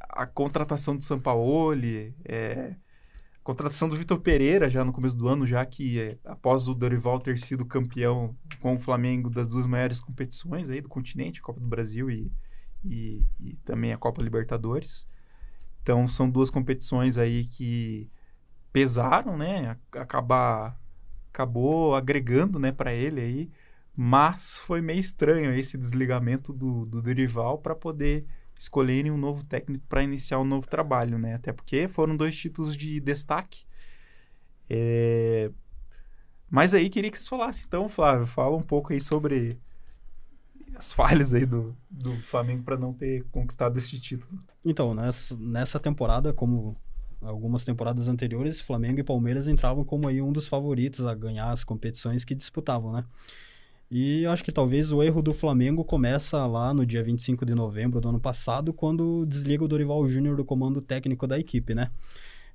a 0.00 0.26
contratação 0.26 0.96
do 0.96 1.02
Sampaoli, 1.02 2.14
é, 2.24 2.74
contratação 3.42 3.88
do 3.88 3.96
Vitor 3.96 4.18
Pereira 4.20 4.68
já 4.68 4.84
no 4.84 4.92
começo 4.92 5.16
do 5.16 5.28
ano, 5.28 5.46
já 5.46 5.64
que 5.64 6.00
é, 6.00 6.18
após 6.24 6.66
o 6.66 6.74
Dorival 6.74 7.20
ter 7.20 7.38
sido 7.38 7.64
campeão 7.64 8.36
com 8.60 8.74
o 8.74 8.78
Flamengo 8.78 9.30
das 9.30 9.48
duas 9.48 9.66
maiores 9.66 10.00
competições 10.00 10.70
aí 10.70 10.80
do 10.80 10.88
continente, 10.88 11.40
a 11.40 11.42
Copa 11.42 11.60
do 11.60 11.66
Brasil 11.66 12.10
e, 12.10 12.32
e, 12.84 13.24
e 13.40 13.54
também 13.64 13.92
a 13.92 13.98
Copa 13.98 14.22
Libertadores. 14.22 15.06
Então 15.82 16.06
são 16.08 16.28
duas 16.30 16.50
competições 16.50 17.18
aí 17.18 17.44
que 17.44 18.10
pesaram, 18.72 19.36
né? 19.36 19.76
Acabar 19.92 20.78
acabou 21.34 21.96
agregando, 21.96 22.60
né, 22.60 22.70
para 22.70 22.94
ele 22.94 23.20
aí, 23.20 23.50
mas 23.96 24.56
foi 24.60 24.80
meio 24.80 25.00
estranho 25.00 25.52
esse 25.52 25.76
desligamento 25.76 26.52
do, 26.52 26.86
do 26.86 27.02
Dorival 27.02 27.58
para 27.58 27.74
poder 27.74 28.24
escolherem 28.56 29.10
um 29.10 29.18
novo 29.18 29.44
técnico 29.44 29.84
para 29.88 30.04
iniciar 30.04 30.38
um 30.38 30.44
novo 30.44 30.68
trabalho, 30.68 31.18
né? 31.18 31.34
Até 31.34 31.52
porque 31.52 31.88
foram 31.88 32.16
dois 32.16 32.36
títulos 32.36 32.76
de 32.76 33.00
destaque. 33.00 33.64
É... 34.70 35.50
Mas 36.48 36.72
aí 36.72 36.88
queria 36.88 37.10
que 37.10 37.16
vocês 37.16 37.28
falassem, 37.28 37.64
então, 37.66 37.88
Flávio, 37.88 38.26
fala 38.26 38.56
um 38.56 38.62
pouco 38.62 38.92
aí 38.92 39.00
sobre 39.00 39.58
as 40.76 40.92
falhas 40.92 41.32
aí 41.32 41.46
do, 41.46 41.76
do 41.90 42.12
Flamengo 42.22 42.62
para 42.62 42.76
não 42.76 42.92
ter 42.92 43.24
conquistado 43.30 43.76
esse 43.76 44.00
título. 44.00 44.38
Então, 44.64 44.94
nessa, 44.94 45.36
nessa 45.36 45.80
temporada, 45.80 46.32
como 46.32 46.76
algumas 47.22 47.64
temporadas 47.64 48.08
anteriores, 48.08 48.60
Flamengo 48.60 49.00
e 49.00 49.04
Palmeiras 49.04 49.48
entravam 49.48 49.84
como 49.84 50.08
aí 50.08 50.20
um 50.20 50.32
dos 50.32 50.46
favoritos 50.46 51.06
a 51.06 51.14
ganhar 51.14 51.50
as 51.50 51.64
competições 51.64 52.24
que 52.24 52.34
disputavam, 52.34 52.92
né? 52.92 53.04
E 53.90 54.26
acho 54.26 54.42
que 54.42 54.50
talvez 54.50 54.92
o 54.92 55.02
erro 55.02 55.22
do 55.22 55.32
Flamengo 55.32 55.84
começa 55.84 56.44
lá 56.46 56.74
no 56.74 56.84
dia 56.84 57.02
25 57.02 57.44
de 57.44 57.54
novembro 57.54 58.00
do 58.00 58.08
ano 58.08 58.20
passado, 58.20 58.72
quando 58.72 59.24
desliga 59.26 59.64
o 59.64 59.68
Dorival 59.68 60.08
Júnior 60.08 60.36
do 60.36 60.44
comando 60.44 60.80
técnico 60.80 61.26
da 61.26 61.38
equipe, 61.38 61.74
né? 61.74 61.90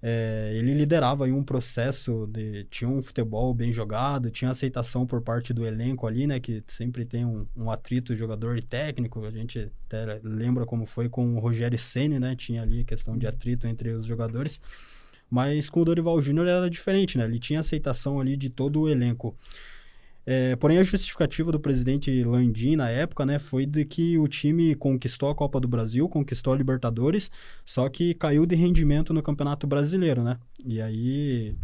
É, 0.01 0.53
ele 0.55 0.73
liderava 0.73 1.25
aí 1.25 1.31
um 1.31 1.43
processo 1.43 2.25
de 2.31 2.63
tinha 2.65 2.89
um 2.89 3.01
futebol 3.01 3.53
bem 3.53 3.73
jogado, 3.73 4.31
tinha 4.31 4.49
aceitação 4.49 5.05
por 5.05 5.21
parte 5.21 5.53
do 5.53 5.65
elenco 5.65 6.07
ali, 6.07 6.25
né? 6.25 6.39
Que 6.39 6.63
sempre 6.67 7.03
tem 7.05 7.25
um, 7.25 7.45
um 7.55 7.69
atrito 7.69 8.15
jogador 8.15 8.57
e 8.57 8.61
técnico. 8.61 9.25
A 9.25 9.31
gente 9.31 9.69
até 9.87 10.19
lembra 10.23 10.65
como 10.65 10.85
foi 10.85 11.09
com 11.09 11.35
o 11.35 11.39
Rogério 11.39 11.77
Ceni, 11.77 12.17
né? 12.17 12.35
Tinha 12.35 12.61
ali 12.61 12.85
questão 12.85 13.17
de 13.17 13.27
atrito 13.27 13.67
entre 13.67 13.89
os 13.91 14.05
jogadores. 14.05 14.61
Mas 15.29 15.69
com 15.69 15.81
o 15.81 15.85
Dorival 15.85 16.19
Júnior 16.21 16.47
era 16.47 16.69
diferente, 16.69 17.17
né? 17.17 17.25
Ele 17.25 17.39
tinha 17.39 17.59
aceitação 17.59 18.19
ali 18.19 18.37
de 18.37 18.49
todo 18.49 18.81
o 18.81 18.89
elenco. 18.89 19.35
É, 20.25 20.55
porém, 20.55 20.77
a 20.77 20.83
justificativa 20.83 21.51
do 21.51 21.59
presidente 21.59 22.23
Landim 22.23 22.75
na 22.75 22.89
época, 22.89 23.25
né, 23.25 23.39
foi 23.39 23.65
de 23.65 23.83
que 23.83 24.17
o 24.17 24.27
time 24.27 24.75
conquistou 24.75 25.29
a 25.29 25.35
Copa 25.35 25.59
do 25.59 25.67
Brasil, 25.67 26.07
conquistou 26.07 26.53
a 26.53 26.57
Libertadores, 26.57 27.31
só 27.65 27.89
que 27.89 28.13
caiu 28.13 28.45
de 28.45 28.55
rendimento 28.55 29.13
no 29.13 29.23
Campeonato 29.23 29.65
Brasileiro, 29.65 30.23
né? 30.23 30.37
E 30.65 30.81
aí 30.81 31.55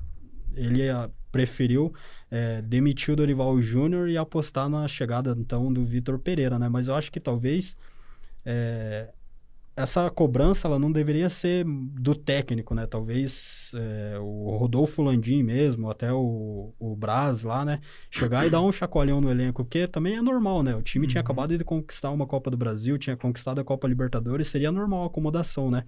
ele 0.56 0.90
a, 0.90 1.10
preferiu 1.32 1.94
é, 2.32 2.62
demitir 2.62 3.14
o 3.14 3.18
Dorival 3.18 3.62
Júnior 3.62 4.10
e 4.10 4.18
apostar 4.18 4.70
na 4.70 4.88
chegada 4.88 5.36
então 5.38 5.72
do 5.72 5.86
Vitor 5.86 6.18
Pereira, 6.18 6.58
né? 6.58 6.70
Mas 6.70 6.88
eu 6.88 6.96
acho 6.96 7.12
que 7.12 7.20
talvez 7.20 7.76
é, 8.46 9.10
essa 9.76 10.10
cobrança 10.10 10.68
ela 10.68 10.80
não 10.80 10.92
deveria 10.92 11.30
ser 11.30 11.66
do 11.66 12.16
técnico, 12.16 12.74
né? 12.74 12.88
Talvez 12.88 13.72
é, 13.76 14.18
o 14.20 14.56
Rodolfo 14.58 15.02
Landim 15.02 15.44
mesmo, 15.44 15.90
até 15.90 16.14
o, 16.14 16.74
o 16.80 16.96
Braz 16.96 17.44
lá, 17.44 17.66
né? 17.66 17.82
Chegar 18.10 18.48
e 18.48 18.50
dar 18.50 18.62
um 18.62 18.72
chacoalhão 18.72 19.20
no 19.20 19.30
elenco, 19.30 19.64
porque 19.66 19.88
também 19.88 20.16
é 20.16 20.22
normal, 20.22 20.64
né? 20.64 20.76
O 20.76 20.82
time 20.82 21.08
tinha 21.08 21.20
Uhum. 21.22 21.26
acabado 21.26 21.58
de 21.58 21.64
conquistar 21.64 22.12
uma 22.12 22.26
Copa 22.26 22.50
do 22.50 22.56
Brasil, 22.58 22.98
tinha 22.98 23.18
conquistado 23.18 23.60
a 23.60 23.64
Copa 23.66 23.88
Libertadores, 23.88 24.48
seria 24.48 24.72
normal 24.72 25.04
a 25.04 25.08
acomodação, 25.08 25.70
né? 25.70 25.84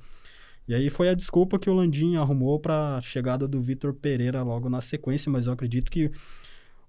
E 0.68 0.76
aí 0.76 0.90
foi 0.90 1.08
a 1.08 1.14
desculpa 1.14 1.58
que 1.58 1.70
o 1.70 1.74
Landim 1.74 2.18
arrumou 2.18 2.60
para 2.60 2.98
a 2.98 3.02
chegada 3.02 3.48
do 3.48 3.62
Vitor 3.62 3.94
Pereira 3.94 4.44
logo 4.44 4.68
na 4.70 4.82
sequência, 4.82 5.32
mas 5.32 5.48
eu 5.48 5.54
acredito 5.54 5.90
que 5.90 6.12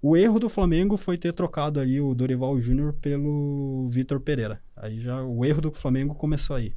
o 0.02 0.16
erro 0.16 0.38
do 0.40 0.48
Flamengo 0.48 0.96
foi 0.96 1.16
ter 1.16 1.32
trocado 1.32 1.78
ali 1.78 2.00
o 2.00 2.12
Dorival 2.14 2.58
Júnior 2.60 2.92
pelo 2.94 3.88
Vitor 3.88 4.20
Pereira. 4.20 4.60
Aí 4.76 4.98
já 5.00 5.22
o 5.22 5.44
erro 5.44 5.60
do 5.60 5.70
Flamengo 5.72 6.12
começou 6.14 6.56
aí. 6.56 6.72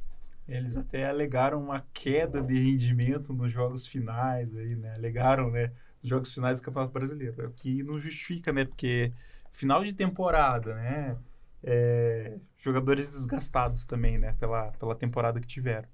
Eles 0.48 0.76
até 0.76 1.08
alegaram 1.08 1.62
uma 1.62 1.86
queda 1.92 2.42
de 2.42 2.54
rendimento 2.54 3.32
nos 3.32 3.52
jogos 3.52 3.86
finais 3.86 4.54
aí, 4.56 4.74
né? 4.74 4.94
Alegaram, 4.94 5.50
né, 5.50 5.72
nos 6.02 6.10
jogos 6.10 6.34
finais 6.34 6.60
do 6.60 6.64
Campeonato 6.64 6.92
Brasileiro, 6.92 7.48
o 7.48 7.52
que 7.52 7.82
não 7.82 7.98
justifica, 7.98 8.52
né? 8.52 8.64
Porque 8.64 9.12
final 9.50 9.84
de 9.84 9.92
temporada, 9.94 10.74
né? 10.74 11.16
É, 11.62 12.38
jogadores 12.58 13.08
desgastados 13.08 13.84
também, 13.84 14.18
né? 14.18 14.32
Pela, 14.38 14.72
pela 14.72 14.94
temporada 14.96 15.40
que 15.40 15.46
tiveram. 15.46 15.88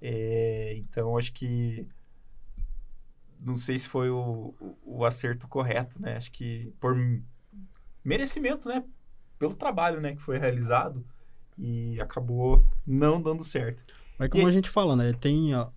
É, 0.00 0.74
então, 0.76 1.16
acho 1.18 1.32
que 1.32 1.86
não 3.40 3.56
sei 3.56 3.76
se 3.76 3.88
foi 3.88 4.08
o, 4.10 4.54
o, 4.60 4.78
o 5.00 5.04
acerto 5.04 5.48
correto, 5.48 6.00
né? 6.00 6.16
Acho 6.16 6.30
que 6.30 6.72
por 6.80 6.96
merecimento, 8.04 8.68
né? 8.68 8.84
Pelo 9.38 9.54
trabalho, 9.54 10.00
né? 10.00 10.14
Que 10.14 10.22
foi 10.22 10.38
realizado 10.38 11.04
e 11.58 12.00
acabou 12.00 12.64
não 12.86 13.20
dando 13.20 13.44
certo. 13.44 13.82
Mas 14.18 14.28
como 14.30 14.44
E- 14.44 14.48
a 14.48 14.52
gente 14.52 14.68
fala, 14.68 14.94
né? 14.96 15.12
Tem 15.12 15.52
a- 15.54 15.68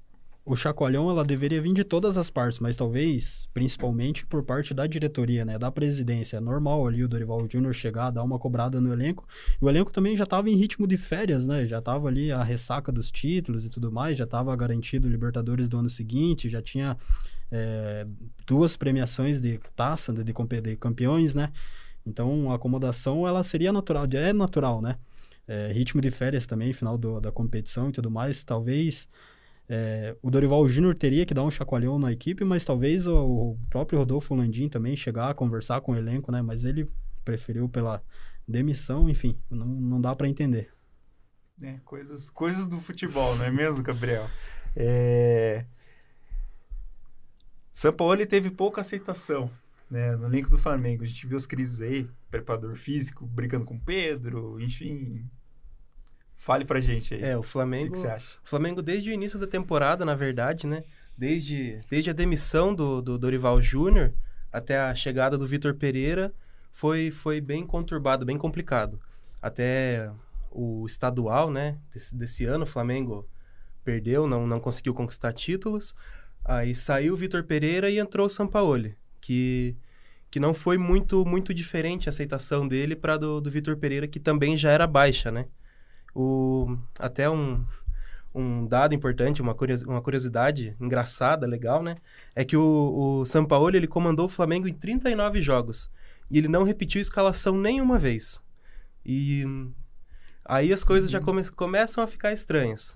o 0.46 0.56
chacoalhão, 0.56 1.10
ela 1.10 1.26
deveria 1.26 1.62
vir 1.62 1.74
de 1.74 1.84
todas 1.84 2.18
as 2.18 2.30
partes, 2.30 2.60
mas 2.62 2.78
talvez, 2.78 3.50
principalmente 3.54 4.26
por 4.26 4.42
parte 4.44 4.74
da 4.74 4.88
diretoria, 4.88 5.44
né? 5.44 5.60
Da 5.60 5.70
presidência. 5.70 6.38
É 6.38 6.40
normal 6.40 6.88
ali 6.88 7.04
o 7.04 7.08
Dorival 7.08 7.46
Júnior 7.52 7.74
chegar, 7.74 8.12
dar 8.12 8.24
uma 8.24 8.40
cobrada 8.40 8.80
no 8.80 8.94
elenco. 8.94 9.28
E 9.62 9.66
o 9.66 9.68
elenco 9.68 9.92
também 9.92 10.16
já 10.16 10.24
estava 10.24 10.50
em 10.50 10.56
ritmo 10.56 10.88
de 10.88 10.96
férias, 10.96 11.46
né? 11.46 11.66
Já 11.68 11.80
estava 11.80 12.08
ali 12.08 12.32
a 12.32 12.42
ressaca 12.44 12.92
dos 12.94 13.12
títulos 13.12 13.66
e 13.66 13.70
tudo 13.70 13.92
mais, 13.92 14.18
já 14.18 14.24
estava 14.24 14.56
garantido 14.56 15.06
o 15.08 15.12
Libertadores 15.12 15.68
do 15.68 15.80
ano 15.80 15.90
seguinte, 15.90 16.48
já 16.50 16.62
tinha 16.62 16.96
é, 17.52 18.06
duas 18.46 18.76
premiações 18.78 19.40
de 19.42 19.58
taça, 19.76 20.12
de, 20.14 20.24
de, 20.24 20.34
compe- 20.34 20.62
de 20.62 20.76
campeões, 20.78 21.34
né? 21.36 21.52
Então, 22.06 22.52
a 22.52 22.56
acomodação, 22.56 23.28
ela 23.28 23.44
seria 23.44 23.72
natural, 23.74 24.06
é 24.14 24.32
natural, 24.32 24.82
né? 24.82 24.96
É, 25.48 25.72
ritmo 25.72 26.02
de 26.02 26.12
férias 26.12 26.46
também, 26.46 26.74
final 26.74 26.98
do, 26.98 27.20
da 27.20 27.32
competição 27.32 27.90
e 27.90 27.92
tudo 27.92 28.12
mais. 28.12 28.44
Talvez 28.44 29.08
é, 29.70 30.16
o 30.22 30.30
Dorival 30.30 30.68
Júnior 30.68 30.96
teria 30.96 31.26
que 31.26 31.34
dar 31.34 31.44
um 31.44 31.52
chacoalhão 31.52 31.98
na 31.98 32.12
equipe, 32.12 32.44
mas 32.44 32.66
talvez 32.66 33.08
o, 33.08 33.16
o, 33.16 33.60
próprio 33.70 34.00
Rodolfo 34.00 34.36
Landim 34.36 34.70
também 34.70 34.96
chegar 34.96 35.30
a 35.30 35.34
conversar 35.34 35.82
com 35.82 35.94
o 35.94 35.96
elenco, 35.96 36.32
né? 36.32 36.42
Mas 36.42 36.66
ele 36.66 36.90
preferiu 37.24 37.68
pela 37.68 38.04
demissão, 38.48 39.10
enfim, 39.10 39.38
não, 39.50 39.66
não 39.66 40.02
dá 40.02 40.16
para 40.16 40.28
entender. 40.28 40.72
É, 41.62 41.80
coisas, 41.84 42.30
coisas 42.30 42.68
do 42.68 42.80
futebol, 42.80 43.36
não 43.36 43.46
é 43.46 43.52
mesmo, 43.52 43.84
Gabriel? 43.84 44.30
É... 44.76 45.66
Sampaoli 47.74 48.26
teve 48.26 48.50
pouca 48.50 48.82
aceitação 48.82 49.52
né, 49.90 50.16
no 50.16 50.28
elenco 50.28 50.50
do 50.50 50.58
Flamengo. 50.58 51.04
A 51.04 51.08
gente 51.08 51.26
viu 51.26 51.38
as 51.38 51.46
crises 51.46 51.82
aí, 51.82 52.10
preparador 52.30 52.76
físico 52.76 53.26
brigando 53.26 53.66
com 53.66 53.76
o 53.76 53.80
Pedro, 53.80 54.60
enfim. 54.60 55.26
Fale 56.36 56.66
pra 56.66 56.80
gente 56.80 57.14
aí. 57.14 57.24
É, 57.24 57.38
o 57.38 57.44
Flamengo. 57.44 57.90
O 57.90 57.92
que, 57.92 58.00
você 58.00 58.08
acha? 58.08 58.38
O 58.44 58.48
Flamengo, 58.48 58.82
desde 58.82 59.10
o 59.10 59.14
início 59.14 59.40
da 59.40 59.48
temporada, 59.48 60.06
na 60.06 60.16
verdade, 60.16 60.68
né? 60.68 60.84
Desde, 61.18 61.82
desde 61.90 62.12
a 62.12 62.14
demissão 62.14 62.76
do, 62.76 63.02
do 63.02 63.18
Dorival 63.18 63.62
Júnior 63.62 64.14
até 64.52 64.80
a 64.80 64.94
chegada 64.94 65.38
do 65.38 65.48
Vitor 65.48 65.74
Pereira, 65.74 66.32
foi, 66.72 67.10
foi 67.10 67.42
bem 67.42 67.66
conturbado, 67.66 68.26
bem 68.26 68.38
complicado. 68.38 69.00
Até 69.42 70.12
o 70.52 70.86
estadual, 70.86 71.50
né? 71.50 71.78
Desse, 71.92 72.16
desse 72.16 72.46
ano, 72.46 72.64
o 72.64 72.68
Flamengo 72.68 73.28
perdeu, 73.84 74.28
não, 74.28 74.46
não 74.46 74.60
conseguiu 74.60 74.94
conquistar 74.94 75.34
títulos. 75.34 75.96
Aí 76.46 76.76
saiu 76.76 77.14
o 77.14 77.18
Vitor 77.18 77.44
Pereira 77.44 77.90
e 77.90 78.00
entrou 78.00 78.28
o 78.28 78.30
Sampaoli, 78.30 78.96
que, 79.22 79.76
que 80.30 80.40
não 80.40 80.54
foi 80.54 80.78
muito 80.78 81.26
muito 81.26 81.54
diferente 81.54 82.08
a 82.08 82.12
aceitação 82.12 82.68
dele 82.68 82.96
para 82.96 83.18
do, 83.18 83.42
do 83.42 83.52
Vitor 83.52 83.78
Pereira, 83.78 84.08
que 84.08 84.20
também 84.20 84.58
já 84.58 84.72
era 84.72 84.88
baixa, 84.88 85.32
né? 85.32 85.48
O, 86.16 86.78
até 87.00 87.30
um, 87.30 87.64
um 88.34 88.66
dado 88.66 88.94
importante, 88.94 89.42
uma, 89.42 89.56
uma 89.88 90.02
curiosidade 90.02 90.76
engraçada, 90.80 91.48
legal, 91.48 91.82
né? 91.82 91.98
É 92.36 92.46
que 92.46 92.56
o, 92.56 93.20
o 93.22 93.26
Sampaoli, 93.26 93.78
ele 93.78 93.88
comandou 93.88 94.26
o 94.26 94.30
Flamengo 94.30 94.68
em 94.68 94.74
39 94.74 95.42
jogos. 95.42 95.90
E 96.30 96.38
ele 96.38 96.48
não 96.48 96.64
repetiu 96.64 97.02
escalação 97.02 97.58
nenhuma 97.58 97.98
vez. 97.98 98.44
E 99.06 99.44
aí 100.46 100.72
as 100.72 100.84
coisas 100.84 101.10
já 101.10 101.20
come, 101.20 101.44
começam 101.52 102.04
a 102.04 102.08
ficar 102.08 102.34
estranhas. 102.34 102.96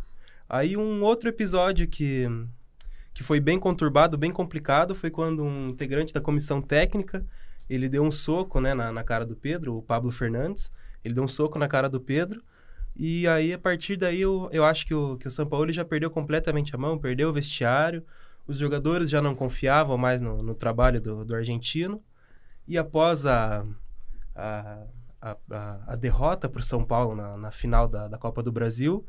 Aí 0.49 0.75
um 0.75 1.01
outro 1.01 1.29
episódio 1.29 1.87
que, 1.87 2.27
que 3.13 3.23
foi 3.23 3.39
bem 3.39 3.59
conturbado, 3.59 4.17
bem 4.17 4.31
complicado, 4.31 4.95
foi 4.95 5.09
quando 5.09 5.43
um 5.43 5.69
integrante 5.69 6.13
da 6.13 6.21
comissão 6.21 6.61
técnica, 6.61 7.25
ele 7.69 7.89
deu 7.89 8.03
um 8.03 8.11
soco 8.11 8.59
né, 8.59 8.73
na, 8.73 8.91
na 8.91 9.03
cara 9.03 9.25
do 9.25 9.35
Pedro, 9.35 9.77
o 9.77 9.81
Pablo 9.81 10.11
Fernandes, 10.11 10.71
ele 11.03 11.13
deu 11.13 11.23
um 11.23 11.27
soco 11.27 11.57
na 11.57 11.67
cara 11.67 11.89
do 11.89 11.99
Pedro, 11.99 12.41
e 12.95 13.27
aí 13.27 13.53
a 13.53 13.59
partir 13.59 13.95
daí 13.95 14.21
eu, 14.21 14.49
eu 14.51 14.65
acho 14.65 14.85
que 14.85 14.93
o, 14.93 15.17
que 15.17 15.27
o 15.27 15.31
São 15.31 15.45
Paulo 15.45 15.71
já 15.71 15.83
perdeu 15.83 16.09
completamente 16.09 16.75
a 16.75 16.77
mão, 16.77 16.97
perdeu 16.97 17.29
o 17.29 17.33
vestiário, 17.33 18.03
os 18.47 18.57
jogadores 18.57 19.09
já 19.09 19.21
não 19.21 19.35
confiavam 19.35 19.97
mais 19.97 20.21
no, 20.21 20.41
no 20.41 20.53
trabalho 20.53 20.99
do, 21.01 21.23
do 21.23 21.35
argentino, 21.35 22.01
e 22.67 22.77
após 22.77 23.25
a, 23.25 23.65
a, 24.35 24.83
a, 25.21 25.37
a 25.87 25.95
derrota 25.95 26.49
para 26.49 26.61
o 26.61 26.63
São 26.63 26.83
Paulo 26.83 27.15
na, 27.15 27.37
na 27.37 27.51
final 27.51 27.87
da, 27.87 28.07
da 28.07 28.17
Copa 28.17 28.41
do 28.41 28.51
Brasil, 28.51 29.05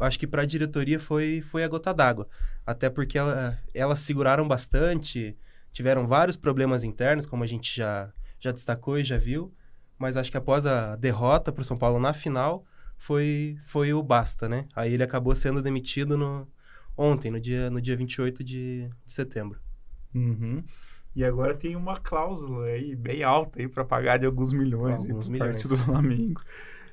acho 0.00 0.18
que 0.18 0.26
para 0.26 0.42
a 0.42 0.46
diretoria 0.46 0.98
foi, 0.98 1.40
foi 1.40 1.64
a 1.64 1.68
gota 1.68 1.92
d'água. 1.92 2.28
Até 2.66 2.88
porque 2.88 3.18
ela, 3.18 3.58
elas 3.72 4.00
seguraram 4.00 4.46
bastante, 4.46 5.36
tiveram 5.72 6.06
vários 6.06 6.36
problemas 6.36 6.84
internos, 6.84 7.26
como 7.26 7.44
a 7.44 7.46
gente 7.46 7.74
já, 7.74 8.10
já 8.38 8.52
destacou 8.52 8.98
e 8.98 9.04
já 9.04 9.18
viu. 9.18 9.52
Mas 9.98 10.16
acho 10.16 10.30
que 10.30 10.36
após 10.36 10.66
a 10.66 10.96
derrota 10.96 11.52
para 11.52 11.62
o 11.62 11.64
São 11.64 11.76
Paulo 11.76 12.00
na 12.00 12.12
final, 12.12 12.64
foi, 12.98 13.58
foi 13.66 13.92
o 13.92 14.02
basta, 14.02 14.48
né? 14.48 14.66
Aí 14.74 14.92
ele 14.92 15.02
acabou 15.02 15.34
sendo 15.34 15.62
demitido 15.62 16.16
no, 16.16 16.48
ontem, 16.96 17.30
no 17.30 17.40
dia, 17.40 17.70
no 17.70 17.80
dia 17.80 17.96
28 17.96 18.42
de, 18.42 18.88
de 19.04 19.12
setembro. 19.12 19.60
Uhum. 20.14 20.62
E 21.14 21.24
agora 21.24 21.54
tem 21.54 21.76
uma 21.76 21.96
cláusula 21.96 22.66
aí 22.66 22.96
bem 22.96 23.22
alta 23.22 23.60
aí 23.60 23.68
para 23.68 23.84
pagar 23.84 24.18
de 24.18 24.26
alguns 24.26 24.52
milhões 24.52 25.02
alguns 25.02 25.28
milhões. 25.28 25.62
parte 25.62 25.68
do 25.68 25.76
Flamengo. 25.76 26.40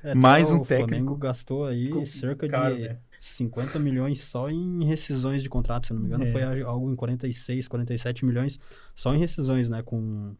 É, 0.02 0.14
Mais 0.14 0.52
um 0.52 0.60
o 0.60 0.66
técnico. 0.66 0.84
O 0.84 0.88
Flamengo 0.88 1.16
gastou 1.16 1.64
aí 1.66 1.88
com, 1.90 2.04
cerca 2.04 2.48
cara, 2.48 2.74
de 2.74 2.82
né? 2.82 2.98
50 3.18 3.78
milhões 3.78 4.22
só 4.24 4.50
em 4.50 4.84
rescisões 4.84 5.42
de 5.42 5.48
contrato, 5.48 5.86
se 5.86 5.92
não 5.92 6.00
me 6.00 6.06
engano, 6.06 6.24
é. 6.24 6.32
foi 6.32 6.62
algo 6.62 6.90
em 6.90 6.96
46, 6.96 7.68
47 7.68 8.24
milhões 8.24 8.58
só 8.96 9.14
em 9.14 9.18
rescisões, 9.18 9.70
né, 9.70 9.80
com 9.82 10.34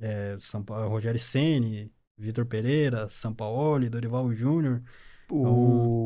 é, 0.00 0.36
São 0.40 0.64
Paulo, 0.64 0.88
Rogério 0.88 1.20
Ceni, 1.20 1.92
Vitor 2.18 2.44
Pereira, 2.44 3.08
Sampaoli, 3.08 3.88
Dorival 3.88 4.32
Júnior. 4.32 4.82
O 5.30 5.38
então, 5.38 5.52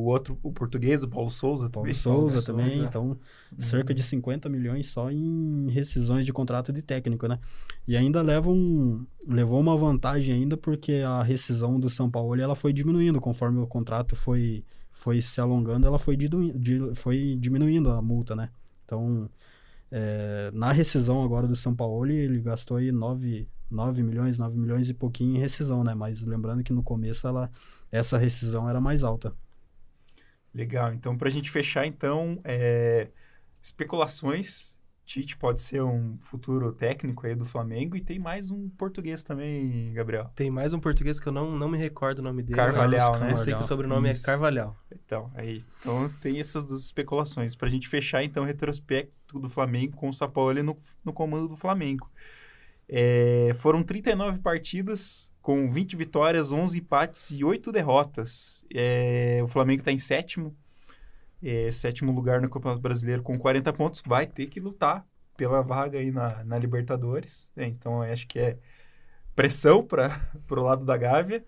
outro, 0.05 0.39
o 0.43 0.53
português, 0.53 1.03
o 1.03 1.09
Paulo 1.09 1.31
Souza 1.31 1.69
Paulo 1.69 1.89
também. 1.89 1.95
Souza 1.95 2.43
Paulo 2.43 2.47
também, 2.47 2.77
Souza. 2.77 2.89
então 2.89 3.07
uhum. 3.09 3.17
cerca 3.59 3.93
de 3.93 4.03
50 4.03 4.49
milhões 4.49 4.87
só 4.87 5.11
em 5.11 5.69
rescisões 5.71 6.25
de 6.25 6.33
contrato 6.33 6.73
de 6.73 6.83
técnico, 6.83 7.27
né? 7.27 7.39
E 7.87 7.97
ainda 7.97 8.23
leva 8.23 8.51
um, 8.51 9.05
levou 9.27 9.61
uma 9.61 9.77
vantagem 9.77 10.35
ainda 10.35 10.57
porque 10.57 11.03
a 11.05 11.23
rescisão 11.23 11.81
do 11.81 11.91
São 11.91 12.11
Paulo 12.11 12.41
ela 12.41 12.55
foi 12.55 12.73
diminuindo 12.73 13.21
conforme 13.21 13.59
o 13.59 13.67
contrato 13.67 14.15
foi, 14.15 14.65
foi 14.93 15.21
se 15.21 15.41
alongando, 15.41 15.87
ela 15.87 15.99
foi, 15.99 16.17
foi 16.95 17.37
diminuindo 17.39 17.91
a 17.91 18.01
multa, 18.01 18.37
né? 18.37 18.51
Então, 18.85 19.29
é, 19.91 20.51
na 20.53 20.73
rescisão 20.73 21.23
agora 21.23 21.47
do 21.47 21.57
São 21.57 21.75
Paulo, 21.75 22.07
ele 22.07 22.41
gastou 22.41 22.77
aí 22.77 22.93
9, 22.93 23.49
9 23.71 24.03
milhões, 24.03 24.39
9 24.39 24.59
milhões 24.59 24.91
e 24.91 24.95
pouquinho 24.95 25.37
em 25.37 25.41
rescisão, 25.41 25.83
né? 25.83 25.95
Mas 25.95 26.25
lembrando 26.25 26.63
que 26.63 26.73
no 26.73 26.83
começo 26.83 27.27
ela, 27.27 27.51
essa 27.91 28.19
rescisão 28.19 28.69
era 28.69 28.81
mais 28.81 29.03
alta. 29.03 29.35
Legal. 30.55 30.93
Então, 30.93 31.17
para 31.17 31.29
a 31.29 31.31
gente 31.31 31.51
fechar, 31.51 31.87
então, 31.87 32.41
é, 32.45 33.09
especulações. 33.63 34.78
Tite 35.09 35.39
pode 35.39 35.63
ser 35.63 35.83
um 35.83 36.19
futuro 36.21 36.71
técnico 36.71 37.27
aí 37.27 37.35
do 37.35 37.47
Flamengo 37.47 37.97
e 37.97 38.01
tem 38.01 38.19
mais 38.19 38.51
um 38.51 38.69
português 38.69 39.23
também, 39.23 39.91
Gabriel. 39.95 40.31
Tem 40.35 40.51
mais 40.51 40.75
um 40.75 40.79
português 40.79 41.19
que 41.19 41.27
eu 41.27 41.33
não, 41.33 41.57
não 41.57 41.67
me 41.67 41.79
recordo 41.79 42.19
o 42.19 42.23
nome 42.23 42.43
dele. 42.43 42.55
Carvalhal, 42.55 43.19
né? 43.19 43.33
Eu 43.33 43.39
sei 43.39 43.55
que 43.55 43.61
o 43.63 43.65
sobrenome 43.65 44.09
é 44.09 44.13
Isso. 44.13 44.23
é 44.23 44.27
Carvalhal. 44.27 44.77
Então, 44.93 45.31
aí. 45.35 45.65
Então 45.81 46.11
tem 46.21 46.39
essas 46.39 46.63
duas 46.63 46.85
especulações. 46.85 47.57
Para 47.57 47.69
a 47.69 47.71
gente 47.71 47.89
fechar, 47.89 48.23
então, 48.23 48.43
o 48.43 48.47
retrospecto 48.47 49.41
do 49.41 49.49
Flamengo 49.49 49.97
com 49.97 50.11
o 50.11 50.13
Sapaoli 50.13 50.63
no, 50.63 50.77
no 51.03 51.13
comando 51.15 51.49
do 51.49 51.57
Flamengo. 51.57 52.11
É, 52.87 53.57
foram 53.61 53.83
39 53.83 54.41
partidas 54.41 55.33
com 55.41 55.73
20 55.73 55.97
vitórias, 55.97 56.53
11 56.53 56.77
empates 56.77 57.31
e 57.31 57.43
8 57.43 57.73
derrotas. 57.73 58.63
É, 58.75 59.41
o 59.43 59.49
Flamengo 59.49 59.81
está 59.81 59.91
em 59.91 59.99
sétimo, 59.99 60.55
é, 61.43 61.71
sétimo 61.71 62.13
lugar 62.13 62.41
no 62.41 62.51
Campeonato 62.51 62.81
Brasileiro 62.81 63.23
com 63.23 63.39
40 63.39 63.73
pontos. 63.73 64.03
Vai 64.07 64.27
ter 64.27 64.47
que 64.47 64.61
lutar 64.61 65.07
pela 65.37 65.63
vaga 65.63 65.99
aí 65.99 66.11
na, 66.11 66.43
na 66.45 66.59
Libertadores. 66.59 67.51
É, 67.57 67.65
então, 67.65 68.03
acho 68.03 68.27
que 68.27 68.39
é 68.39 68.59
pressão 69.35 69.85
para 69.85 70.11
o 70.51 70.55
lado 70.63 70.85
da 70.85 70.97
Gávea. 70.97 71.45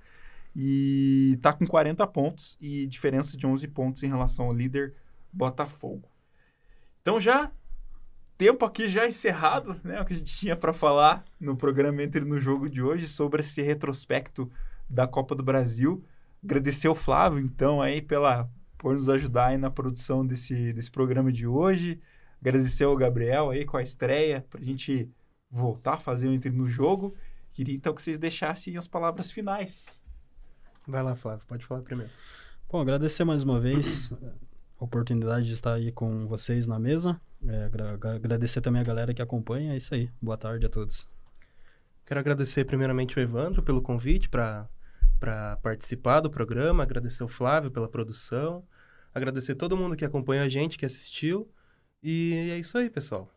E 0.54 1.34
está 1.36 1.52
com 1.52 1.66
40 1.66 2.04
pontos 2.08 2.56
e 2.60 2.86
diferença 2.86 3.36
de 3.36 3.46
11 3.46 3.68
pontos 3.68 4.02
em 4.02 4.08
relação 4.08 4.46
ao 4.46 4.52
líder 4.52 4.94
Botafogo. 5.32 6.08
Então 7.00 7.20
já 7.20 7.50
tempo 8.36 8.64
aqui 8.64 8.88
já 8.88 9.06
encerrado, 9.06 9.80
né? 9.84 10.00
O 10.00 10.04
que 10.04 10.14
a 10.14 10.16
gente 10.16 10.34
tinha 10.34 10.56
para 10.56 10.72
falar 10.72 11.24
no 11.38 11.56
programa 11.56 12.02
Entre 12.02 12.24
no 12.24 12.40
Jogo 12.40 12.68
de 12.68 12.82
hoje 12.82 13.06
sobre 13.06 13.42
esse 13.42 13.62
retrospecto 13.62 14.50
da 14.88 15.06
Copa 15.06 15.34
do 15.34 15.42
Brasil. 15.42 16.02
Agradecer 16.42 16.88
ao 16.88 16.94
Flávio, 16.94 17.38
então, 17.38 17.82
aí 17.82 18.00
pela 18.00 18.50
por 18.80 18.94
nos 18.94 19.10
ajudar 19.10 19.48
aí 19.48 19.58
na 19.58 19.70
produção 19.70 20.26
desse, 20.26 20.72
desse 20.72 20.90
programa 20.90 21.30
de 21.30 21.46
hoje. 21.46 22.00
Agradecer 22.40 22.84
ao 22.84 22.96
Gabriel 22.96 23.50
aí 23.50 23.66
com 23.66 23.76
a 23.76 23.82
estreia, 23.82 24.44
para 24.48 24.58
a 24.58 24.64
gente 24.64 25.06
voltar 25.50 25.94
a 25.94 25.98
fazer 25.98 26.28
o 26.28 26.32
Entre 26.32 26.50
no 26.50 26.66
Jogo. 26.66 27.14
Queria 27.52 27.74
então 27.74 27.92
que 27.92 28.00
vocês 28.00 28.18
deixassem 28.18 28.78
as 28.78 28.88
palavras 28.88 29.30
finais. 29.30 30.02
Vai 30.88 31.02
lá, 31.02 31.14
Flávio, 31.14 31.44
pode 31.46 31.66
falar 31.66 31.82
primeiro. 31.82 32.10
Bom, 32.72 32.80
agradecer 32.80 33.22
mais 33.22 33.42
uma 33.42 33.60
vez 33.60 34.10
a 34.80 34.84
oportunidade 34.84 35.44
de 35.44 35.52
estar 35.52 35.74
aí 35.74 35.92
com 35.92 36.26
vocês 36.26 36.66
na 36.66 36.78
mesa. 36.78 37.20
É, 37.46 37.68
agradecer 38.16 38.62
também 38.62 38.80
a 38.80 38.84
galera 38.84 39.12
que 39.12 39.20
acompanha. 39.20 39.74
É 39.74 39.76
isso 39.76 39.94
aí. 39.94 40.10
Boa 40.22 40.38
tarde 40.38 40.64
a 40.64 40.70
todos. 40.70 41.06
Quero 42.06 42.18
agradecer 42.18 42.64
primeiramente 42.64 43.18
o 43.18 43.20
Evandro 43.20 43.62
pelo 43.62 43.82
convite 43.82 44.30
para 44.30 44.66
participar 45.62 46.20
do 46.20 46.30
programa, 46.30 46.82
agradecer 46.82 47.22
o 47.22 47.28
Flávio 47.28 47.70
pela 47.70 47.88
produção, 47.88 48.64
agradecer 49.14 49.54
todo 49.54 49.76
mundo 49.76 49.96
que 49.96 50.04
acompanha 50.04 50.42
a 50.42 50.48
gente, 50.48 50.78
que 50.78 50.86
assistiu. 50.86 51.50
E 52.02 52.50
é 52.52 52.58
isso 52.58 52.78
aí, 52.78 52.88
pessoal. 52.88 53.30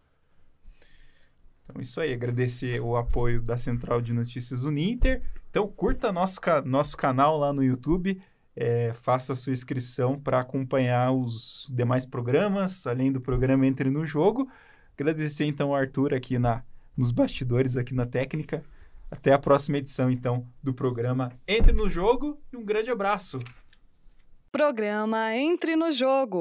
Então, 1.64 1.82
isso 1.82 2.00
aí. 2.00 2.14
Agradecer 2.14 2.80
o 2.80 2.96
apoio 2.96 3.42
da 3.42 3.58
Central 3.58 4.02
de 4.02 4.14
Notícias 4.14 4.64
Uninter. 4.64 5.22
Então, 5.50 5.68
curta 5.68 6.12
nosso, 6.12 6.40
nosso 6.66 6.96
canal 6.96 7.38
lá 7.38 7.52
no 7.52 7.64
YouTube 7.64 8.22
é, 8.56 8.94
faça 8.94 9.36
sua 9.36 9.52
inscrição 9.52 10.20
para 10.20 10.40
acompanhar 10.40 11.12
os 11.12 11.68
demais 11.74 12.06
programas, 12.06 12.86
além 12.86 13.12
do 13.12 13.20
programa 13.20 13.66
Entre 13.66 13.90
no 13.90 14.06
Jogo. 14.06 14.48
Agradecer 14.98 15.46
então 15.46 15.70
ao 15.70 15.76
Arthur 15.76 16.14
aqui 16.14 16.38
na, 16.38 16.64
nos 16.96 17.12
bastidores, 17.12 17.76
aqui 17.76 17.94
na 17.96 18.06
técnica. 18.06 18.64
Até 19.14 19.32
a 19.32 19.38
próxima 19.38 19.78
edição, 19.78 20.10
então, 20.10 20.48
do 20.64 20.74
programa 20.74 21.32
Entre 21.48 21.72
no 21.72 21.88
Jogo 21.88 22.42
e 22.52 22.58
um 22.58 22.66
grande 22.66 22.90
abraço. 22.90 23.38
Programa 24.52 25.36
Entre 25.36 25.76
no 25.76 25.92
Jogo. 25.92 26.40